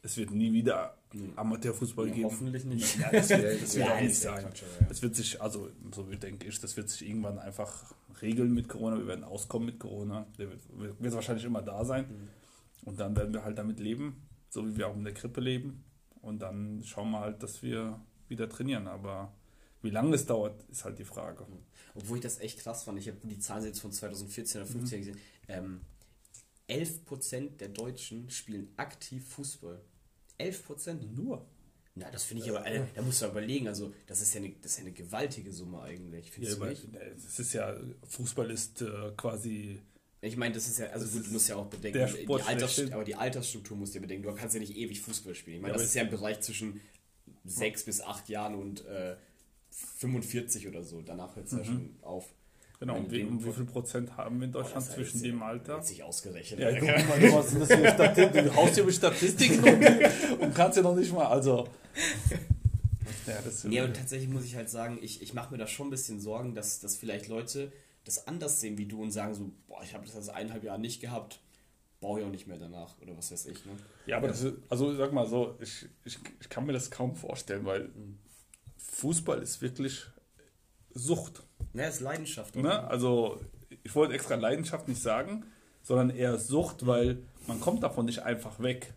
es 0.03 0.17
wird 0.17 0.33
nie 0.33 0.53
wieder 0.53 0.99
Amateurfußball 1.37 2.09
ja, 2.09 2.15
geben. 2.15 2.27
Hoffentlich 2.27 2.65
nicht. 2.65 2.99
Ja, 3.01 3.11
das 3.11 3.31
wird, 3.31 3.63
das 3.63 3.75
wird 3.77 3.87
ja, 3.87 3.95
auch 3.95 4.01
nicht 4.01 4.17
sein. 4.17 4.47
Es 4.91 5.03
wird 5.03 5.15
sich, 5.15 5.41
also 5.41 5.71
so 5.95 6.03
denke 6.03 6.49
ich, 6.49 6.61
das 6.61 6.77
wird 6.77 6.91
sich 6.91 7.09
irgendwann 7.09 7.39
einfach 7.39 7.95
regeln 8.21 8.53
mit 8.53 8.69
Corona. 8.69 8.99
Wir 8.99 9.07
werden 9.07 9.25
auskommen 9.25 9.67
mit 9.67 9.79
Corona. 9.79 10.27
Der 10.39 10.51
wird, 10.51 10.61
wird 11.01 11.15
wahrscheinlich 11.15 11.45
immer 11.45 11.63
da 11.63 11.85
sein. 11.85 12.07
Mhm. 12.09 12.89
Und 12.89 13.01
dann 13.01 13.15
werden 13.15 13.33
wir 13.33 13.45
halt 13.45 13.59
damit 13.59 13.79
leben, 13.79 14.27
so 14.49 14.67
wie 14.67 14.77
wir 14.77 14.89
auch 14.89 14.97
in 14.97 15.05
der 15.05 15.15
Krippe 15.15 15.41
leben. 15.41 15.85
Und 16.21 16.41
dann 16.41 16.83
schauen 16.85 17.11
wir 17.11 17.21
halt, 17.21 17.43
dass 17.43 17.63
wir 17.63 18.01
wieder 18.29 18.49
trainieren. 18.49 18.89
Aber 18.89 19.33
wie 19.83 19.91
lange 19.91 20.15
es 20.15 20.27
dauert, 20.27 20.65
ist 20.71 20.85
halt 20.85 20.99
die 20.99 21.05
Frage. 21.05 21.45
Mhm. 21.45 21.59
Obwohl 21.95 22.17
ich 22.17 22.23
das 22.23 22.41
echt 22.41 22.59
krass 22.59 22.83
fand. 22.83 22.99
Ich 22.99 23.09
habe 23.09 23.19
die 23.23 23.39
Zahlen 23.39 23.67
jetzt 23.67 23.81
von 23.81 23.93
2014 23.93 24.63
oder 24.63 24.71
2015 24.71 24.99
mhm. 24.99 25.05
gesehen. 25.05 25.21
Ähm, 25.49 25.81
11% 26.69 27.57
der 27.59 27.69
Deutschen 27.69 28.31
spielen 28.31 28.73
aktiv 28.77 29.29
Fußball. 29.29 29.81
11% 30.43 31.15
nur. 31.15 31.47
Na, 31.95 32.11
das 32.11 32.25
finde 32.25 32.45
ich 32.45 32.51
aber, 32.51 32.65
äh, 32.67 32.85
da 32.95 33.03
musst 33.03 33.21
du 33.21 33.27
überlegen, 33.27 33.69
also 33.69 33.93
das 34.07 34.23
ist 34.23 34.33
ja 34.35 34.41
eine, 34.41 34.55
das 34.63 34.73
ist 34.73 34.79
ja 34.79 34.85
eine 34.85 34.93
gewaltige 34.93 35.53
Summe 35.53 35.83
eigentlich, 35.83 36.31
findest 36.31 36.59
ja, 36.59 36.65
du 36.65 36.71
nicht? 36.71 36.89
Es 37.17 37.39
ist 37.39 37.53
ja, 37.53 37.77
Fußball 38.09 38.51
ist 38.51 38.81
äh, 38.81 39.13
quasi... 39.17 39.83
Ich 40.23 40.37
meine, 40.37 40.55
das 40.55 40.69
ist 40.69 40.79
ja, 40.79 40.87
also 40.87 41.07
gut, 41.07 41.27
du 41.27 41.33
musst 41.33 41.49
ja 41.49 41.57
auch 41.57 41.67
bedenken, 41.67 42.09
die 42.17 42.43
Alters, 42.43 42.93
aber 42.93 43.05
die 43.05 43.17
Altersstruktur 43.17 43.77
musst 43.77 43.93
du 43.93 43.99
ja 43.99 44.03
bedenken, 44.03 44.23
du 44.23 44.35
kannst 44.35 44.55
ja 44.55 44.61
nicht 44.61 44.77
ewig 44.77 45.01
Fußball 45.01 45.35
spielen. 45.35 45.57
Ich 45.57 45.63
meine, 45.63 45.75
ja, 45.75 45.79
das 45.79 45.89
ist 45.89 45.95
ja 45.95 46.03
ein 46.03 46.11
Bereich 46.11 46.41
zwischen 46.41 46.81
sechs 47.45 47.85
bis 47.85 48.01
acht 48.01 48.29
Jahren 48.29 48.55
und 48.55 48.87
äh, 48.87 49.17
45 49.71 50.69
oder 50.69 50.85
so. 50.85 51.03
Danach 51.03 51.37
hört 51.37 51.47
es 51.47 51.53
mhm. 51.53 51.59
ja 51.59 51.65
schon 51.65 51.97
auf. 52.03 52.33
Genau, 52.83 52.97
und 52.97 53.13
wie, 53.13 53.23
um 53.23 53.45
wie 53.45 53.53
viel 53.53 53.65
Prozent 53.65 54.17
haben 54.17 54.41
wir 54.41 54.47
in 54.47 54.51
Deutschland 54.51 54.85
oh, 54.91 54.95
zwischen 54.95 55.23
dem 55.23 55.41
Alter? 55.41 55.77
Jetzt 55.77 55.87
sich 55.87 56.03
ausgerechnet. 56.03 56.59
Ja, 56.59 56.77
guck 56.77 57.09
mal, 57.09 57.21
du 57.21 57.33
hast 57.33 57.55
das 57.55 57.69
hier 57.69 57.93
Statistik, 57.93 58.45
du 58.45 58.57
haust 58.57 58.75
hier 58.75 58.83
mit 58.85 58.95
Statistiken 58.95 59.63
und, 59.63 60.41
und 60.41 60.53
kannst 60.53 60.79
ja 60.79 60.83
noch 60.83 60.97
nicht 60.97 61.13
mal, 61.13 61.27
also. 61.27 61.69
Ja, 63.29 63.41
das 63.45 63.63
ja, 63.71 63.85
und 63.85 63.95
tatsächlich 63.95 64.29
muss 64.29 64.45
ich 64.45 64.57
halt 64.57 64.69
sagen, 64.69 64.99
ich, 65.01 65.23
ich 65.23 65.33
mache 65.33 65.53
mir 65.53 65.59
da 65.59 65.69
schon 65.69 65.87
ein 65.87 65.91
bisschen 65.91 66.19
Sorgen, 66.19 66.57
dass, 66.57 66.81
dass 66.81 66.97
vielleicht 66.97 67.29
Leute 67.29 67.71
das 68.05 68.27
anders 68.27 68.61
sehen 68.61 68.77
wie 68.79 68.87
du 68.87 69.01
und 69.01 69.13
sagen 69.13 69.33
so, 69.33 69.53
boah, 69.69 69.85
ich 69.85 69.95
habe 69.95 70.05
das 70.05 70.15
seit 70.15 70.35
eineinhalb 70.35 70.65
Jahren 70.65 70.81
nicht 70.81 71.01
gehabt, 71.01 71.39
brauche 72.01 72.19
ich 72.19 72.27
auch 72.27 72.31
nicht 72.31 72.49
mehr 72.49 72.59
danach 72.59 73.01
oder 73.01 73.17
was 73.17 73.31
weiß 73.31 73.47
ich. 73.47 73.65
Ne? 73.65 73.77
Ja, 74.07 74.17
aber 74.17 74.27
ja. 74.27 74.33
das 74.33 74.43
ist, 74.43 74.55
also 74.69 74.93
sag 74.97 75.13
mal 75.13 75.29
so, 75.29 75.55
ich, 75.61 75.87
ich, 76.05 76.19
ich 76.41 76.49
kann 76.49 76.67
mir 76.67 76.73
das 76.73 76.91
kaum 76.91 77.15
vorstellen, 77.15 77.65
weil. 77.65 77.91
Fußball 78.77 79.41
ist 79.41 79.63
wirklich 79.63 80.05
Sucht. 80.95 81.43
Ja, 81.75 81.85
ist 81.85 82.01
Leidenschaft. 82.01 82.57
Ne? 82.57 82.85
Also, 82.89 83.41
ich 83.83 83.95
wollte 83.95 84.15
extra 84.15 84.35
Leidenschaft 84.35 84.89
nicht 84.89 85.03
sagen, 85.03 85.45
sondern 85.83 86.11
eher 86.11 86.39
Sucht, 86.39 86.87
weil 86.87 87.19
man 87.47 87.61
kommt 87.61 87.83
davon 87.83 88.07
nicht 88.07 88.21
einfach 88.21 88.61
weg. 88.61 88.95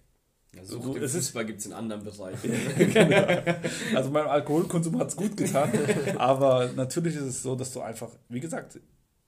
Ja, 0.53 0.63
Sucht 0.63 0.85
du, 0.85 0.93
im 0.95 1.09
Fußball 1.09 1.45
gibt 1.45 1.59
es 1.59 1.65
in 1.65 1.73
anderen 1.73 2.03
Bereichen. 2.03 2.51
genau. 2.77 3.57
Also 3.95 4.09
mein 4.09 4.27
Alkoholkonsum 4.27 4.97
hat 4.99 5.09
es 5.09 5.15
gut 5.15 5.35
getan, 5.35 5.71
aber 6.17 6.69
natürlich 6.75 7.15
ist 7.15 7.23
es 7.23 7.43
so, 7.43 7.55
dass 7.55 7.73
du 7.73 7.81
einfach, 7.81 8.09
wie 8.29 8.39
gesagt, 8.39 8.79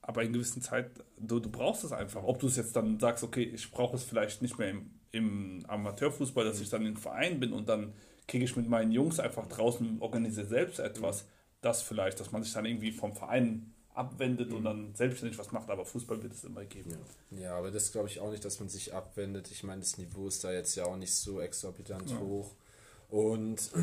aber 0.01 0.23
in 0.23 0.31
gewissen 0.31 0.61
Zeit, 0.61 0.91
du, 1.19 1.39
du 1.39 1.49
brauchst 1.49 1.83
es 1.83 1.91
einfach. 1.91 2.23
Ob 2.23 2.39
du 2.39 2.47
es 2.47 2.55
jetzt 2.55 2.75
dann 2.77 2.97
sagst, 2.99 3.23
okay, 3.23 3.43
ich 3.43 3.69
brauche 3.71 3.97
es 3.97 4.03
vielleicht 4.03 4.41
nicht 4.41 4.57
mehr 4.57 4.69
im, 4.69 4.89
im 5.11 5.65
Amateurfußball, 5.67 6.45
dass 6.45 6.61
ich 6.61 6.69
dann 6.69 6.85
im 6.85 6.95
Verein 6.95 7.41
bin 7.41 7.51
und 7.51 7.67
dann 7.67 7.93
kriege 8.25 8.45
ich 8.45 8.55
mit 8.55 8.69
meinen 8.69 8.91
Jungs 8.91 9.19
einfach 9.19 9.47
draußen 9.47 9.87
und 9.87 10.01
organisiere 10.01 10.47
selbst 10.47 10.79
etwas. 10.79 11.23
Mhm. 11.23 11.27
Das 11.61 11.81
vielleicht, 11.81 12.19
dass 12.19 12.31
man 12.31 12.43
sich 12.43 12.53
dann 12.53 12.65
irgendwie 12.65 12.91
vom 12.91 13.15
Verein 13.15 13.73
abwendet 13.97 14.49
mhm. 14.49 14.57
und 14.57 14.63
dann 14.63 14.95
selbstständig 14.95 15.37
was 15.39 15.51
macht, 15.51 15.69
aber 15.69 15.85
Fußball 15.85 16.21
wird 16.21 16.33
es 16.33 16.43
immer 16.43 16.63
geben. 16.65 16.91
Ja, 17.31 17.39
ja 17.39 17.57
aber 17.57 17.71
das 17.71 17.91
glaube 17.91 18.07
ich 18.07 18.19
auch 18.19 18.29
nicht, 18.29 18.45
dass 18.45 18.59
man 18.59 18.69
sich 18.69 18.93
abwendet. 18.93 19.49
Ich 19.51 19.63
meine, 19.63 19.81
das 19.81 19.97
Niveau 19.97 20.27
ist 20.27 20.43
da 20.43 20.51
jetzt 20.51 20.75
ja 20.75 20.85
auch 20.85 20.97
nicht 20.97 21.13
so 21.13 21.41
exorbitant 21.41 22.11
ja. 22.11 22.19
hoch. 22.19 22.53
Und 23.09 23.71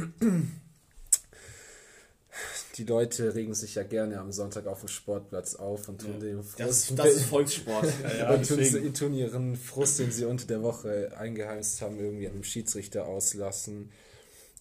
die 2.77 2.85
Leute 2.85 3.35
regen 3.35 3.55
sich 3.55 3.75
ja 3.75 3.83
gerne 3.83 4.21
am 4.21 4.33
Sonntag 4.33 4.67
auf 4.67 4.81
dem 4.81 4.89
Sportplatz 4.89 5.55
auf 5.55 5.89
und 5.89 6.01
tun 6.01 6.15
ja. 6.15 6.21
den 6.21 6.43
Frust. 6.43 6.61
Das, 6.61 6.95
das 6.95 7.07
ist 7.17 7.27
Volkssport. 7.27 7.93
ja, 8.19 8.33
und 8.35 8.47
tun, 8.47 8.95
tun, 8.95 9.15
ihren 9.15 9.57
Frust, 9.57 9.99
den 9.99 10.13
sie 10.13 10.25
unter 10.27 10.47
der 10.47 10.63
Woche 10.63 11.13
eingeheimst 11.17 11.81
haben, 11.81 11.99
irgendwie 11.99 12.29
an 12.29 12.35
dem 12.35 12.45
Schiedsrichter 12.45 13.07
auslassen. 13.07 13.91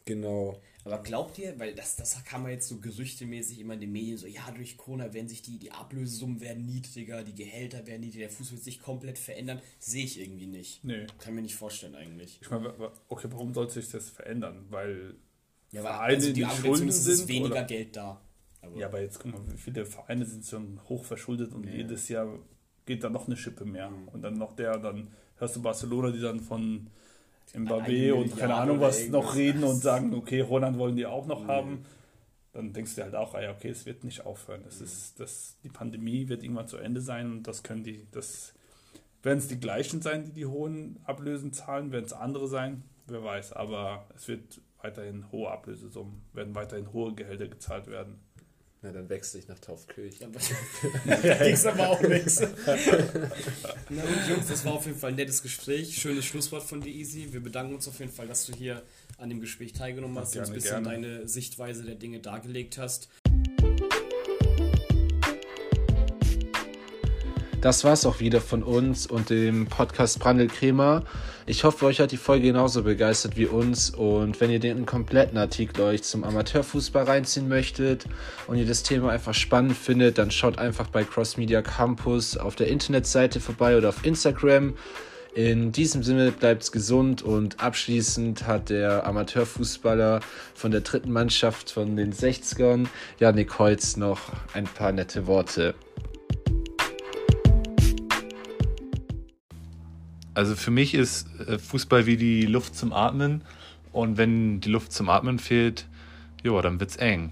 Genau. 0.05 0.59
Aber 0.85 1.01
glaubt 1.01 1.37
ihr, 1.39 1.57
weil 1.59 1.73
das, 1.75 1.95
das 1.95 2.21
kann 2.25 2.41
man 2.41 2.51
jetzt 2.51 2.67
so 2.67 2.77
gerüchtemäßig 2.79 3.59
immer 3.59 3.75
in 3.75 3.79
den 3.79 3.91
Medien 3.93 4.17
so, 4.17 4.27
ja, 4.27 4.51
durch 4.51 4.75
Corona 4.75 5.13
werden 5.13 5.29
sich 5.29 5.41
die, 5.41 5.57
die 5.57 5.71
Ablösesummen 5.71 6.41
werden 6.41 6.65
niedriger, 6.65 7.23
die 7.23 7.33
Gehälter 7.35 7.87
werden 7.87 8.01
niedriger, 8.01 8.27
der 8.27 8.29
Fußball 8.35 8.57
wird 8.57 8.65
sich 8.65 8.81
komplett 8.81 9.17
verändern. 9.17 9.61
Sehe 9.79 10.03
ich 10.03 10.19
irgendwie 10.19 10.47
nicht. 10.47 10.83
Nee. 10.83 11.07
Kann 11.19 11.35
mir 11.35 11.41
nicht 11.41 11.55
vorstellen 11.55 11.95
eigentlich. 11.95 12.37
Ich 12.41 12.49
meine, 12.49 12.73
okay, 13.07 13.27
warum 13.31 13.53
sollte 13.53 13.73
sich 13.81 13.89
das 13.91 14.09
verändern? 14.09 14.65
Weil 14.69 15.15
Ja, 15.71 15.83
weil 15.83 15.91
Vereine, 15.93 16.15
also 16.15 16.27
die, 16.33 16.43
die 16.43 16.49
Schulden 16.49 16.89
ist, 16.89 16.97
es 16.97 17.07
ist 17.07 17.17
sind, 17.19 17.29
weniger 17.29 17.51
oder? 17.51 17.63
Geld 17.63 17.95
da. 17.95 18.21
Aber 18.61 18.77
Ja, 18.77 18.87
aber 18.87 19.01
jetzt 19.01 19.19
guck 19.19 19.31
mal, 19.31 19.41
wie 19.53 19.57
viele 19.57 19.85
Vereine 19.85 20.25
sind 20.25 20.45
schon 20.45 20.81
hoch 20.89 21.05
verschuldet 21.05 21.53
und 21.53 21.65
Ja. 21.65 21.71
jedes 21.75 22.09
Jahr 22.09 22.27
geht 22.85 23.05
da 23.05 23.09
noch 23.09 23.27
eine 23.27 23.37
Schippe 23.37 23.63
mehr. 23.63 23.89
Mhm. 23.89 24.09
Und 24.09 24.21
dann 24.21 24.37
noch 24.37 24.53
der, 24.53 24.77
dann 24.79 25.07
hörst 25.37 25.55
du 25.55 25.61
Barcelona, 25.61 26.11
die 26.11 26.19
dann 26.19 26.41
von 26.41 26.87
Mbappé 27.53 28.13
und 28.13 28.37
keine 28.37 28.55
Ahnung 28.55 28.79
was 28.79 29.07
noch 29.09 29.35
reden 29.35 29.63
und 29.63 29.75
sagen, 29.75 30.13
okay, 30.13 30.41
Roland 30.41 30.77
wollen 30.77 30.95
die 30.95 31.05
auch 31.05 31.25
noch 31.25 31.47
haben. 31.47 31.85
Dann 32.51 32.73
denkst 32.73 32.95
du 32.95 33.03
halt 33.03 33.15
auch, 33.15 33.33
ah 33.33 33.41
ja, 33.41 33.51
okay, 33.51 33.69
es 33.69 33.85
wird 33.85 34.03
nicht 34.03 34.25
aufhören. 34.25 34.61
Es 34.67 34.79
ist, 34.79 35.19
das, 35.19 35.57
die 35.63 35.69
Pandemie 35.69 36.29
wird 36.29 36.43
irgendwann 36.43 36.67
zu 36.67 36.77
Ende 36.77 37.01
sein 37.01 37.31
und 37.31 37.47
das 37.47 37.63
können 37.63 37.83
die, 37.83 38.07
das 38.11 38.53
werden 39.23 39.39
es 39.39 39.47
die 39.47 39.59
gleichen 39.59 40.01
sein, 40.01 40.25
die 40.25 40.33
die 40.33 40.45
hohen 40.45 40.99
Ablösen 41.05 41.53
zahlen, 41.53 41.91
werden 41.91 42.05
es 42.05 42.13
andere 42.13 42.47
sein, 42.47 42.83
wer 43.07 43.23
weiß. 43.23 43.53
Aber 43.53 44.07
es 44.15 44.27
wird 44.27 44.61
weiterhin 44.81 45.31
hohe 45.31 45.49
Ablösesummen, 45.49 46.21
werden 46.33 46.53
weiterhin 46.55 46.91
hohe 46.91 47.13
Gehälter 47.13 47.47
gezahlt 47.47 47.87
werden. 47.87 48.19
Na, 48.83 48.91
dann 48.91 49.07
wechsle 49.07 49.39
ich 49.39 49.47
nach 49.47 49.59
Taufkirchen. 49.59 50.33
da 51.05 51.15
ging 51.43 51.53
es 51.53 51.65
aber 51.65 51.87
auch 51.87 52.01
nichts. 52.01 52.41
Na 52.41 54.01
gut, 54.01 54.29
Jungs, 54.29 54.47
das 54.49 54.65
war 54.65 54.73
auf 54.73 54.85
jeden 54.85 54.99
Fall 54.99 55.11
ein 55.11 55.15
nettes 55.15 55.41
Gespräch. 55.41 55.95
Schönes 55.95 56.25
Schlusswort 56.25 56.63
von 56.63 56.81
dir, 56.81 56.91
Easy. 56.91 57.31
Wir 57.31 57.41
bedanken 57.41 57.75
uns 57.75 57.87
auf 57.87 57.97
jeden 57.99 58.11
Fall, 58.11 58.27
dass 58.27 58.45
du 58.45 58.53
hier 58.53 58.83
an 59.17 59.29
dem 59.29 59.39
Gespräch 59.39 59.71
teilgenommen 59.71 60.19
hast 60.19 60.35
und 60.35 60.43
ein 60.43 60.53
bisschen 60.53 60.83
gerne. 60.83 61.01
deine 61.01 61.27
Sichtweise 61.29 61.83
der 61.83 61.95
Dinge 61.95 62.19
dargelegt 62.19 62.77
hast. 62.77 63.07
Das 67.63 67.85
war's 67.85 68.05
auch 68.05 68.19
wieder 68.19 68.41
von 68.41 68.61
uns 68.61 69.07
und 69.07 69.29
dem 69.29 69.67
Podcast 69.67 70.19
Brandel 70.19 70.47
Kremer. 70.47 71.03
Ich 71.45 71.63
hoffe, 71.63 71.85
euch 71.85 72.01
hat 72.01 72.11
die 72.11 72.17
Folge 72.17 72.47
genauso 72.47 72.83
begeistert 72.83 73.37
wie 73.37 73.45
uns. 73.45 73.89
Und 73.89 74.41
wenn 74.41 74.51
ihr 74.51 74.59
den 74.59 74.85
kompletten 74.85 75.37
Artikel 75.37 75.79
euch 75.83 76.03
zum 76.03 76.25
Amateurfußball 76.25 77.05
reinziehen 77.05 77.47
möchtet 77.47 78.05
und 78.47 78.57
ihr 78.57 78.65
das 78.65 78.83
Thema 78.83 79.11
einfach 79.11 79.33
spannend 79.33 79.77
findet, 79.77 80.17
dann 80.17 80.29
schaut 80.29 80.57
einfach 80.57 80.89
bei 80.89 81.05
Cross 81.05 81.37
Media 81.37 81.61
Campus 81.61 82.35
auf 82.35 82.57
der 82.57 82.67
Internetseite 82.67 83.39
vorbei 83.39 83.77
oder 83.77 83.87
auf 83.87 84.05
Instagram. 84.05 84.73
In 85.33 85.71
diesem 85.71 86.03
Sinne 86.03 86.33
bleibt's 86.33 86.69
gesund 86.73 87.21
und 87.21 87.61
abschließend 87.61 88.45
hat 88.45 88.71
der 88.71 89.07
Amateurfußballer 89.07 90.19
von 90.53 90.71
der 90.71 90.81
dritten 90.81 91.13
Mannschaft 91.13 91.71
von 91.71 91.95
den 91.95 92.11
60ern, 92.11 92.87
Janik 93.21 93.57
Holz, 93.57 93.95
noch 93.95 94.19
ein 94.53 94.65
paar 94.65 94.91
nette 94.91 95.27
Worte. 95.27 95.75
Also 100.33 100.55
für 100.55 100.71
mich 100.71 100.93
ist 100.93 101.27
äh, 101.47 101.59
Fußball 101.59 102.05
wie 102.05 102.17
die 102.17 102.45
Luft 102.45 102.75
zum 102.75 102.93
Atmen. 102.93 103.41
Und 103.91 104.17
wenn 104.17 104.59
die 104.59 104.69
Luft 104.69 104.91
zum 104.91 105.09
Atmen 105.09 105.37
fehlt, 105.37 105.87
ja, 106.43 106.59
dann 106.61 106.79
wird's 106.79 106.95
eng. 106.95 107.31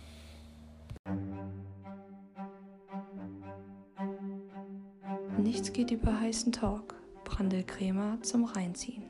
Nichts 5.38 5.74
geht 5.74 5.92
über 5.92 6.20
heißen 6.20 6.52
Talk. 6.52 6.96
Brandel 7.24 7.64
Krämer 7.64 8.20
zum 8.22 8.46
Reinziehen. 8.46 9.04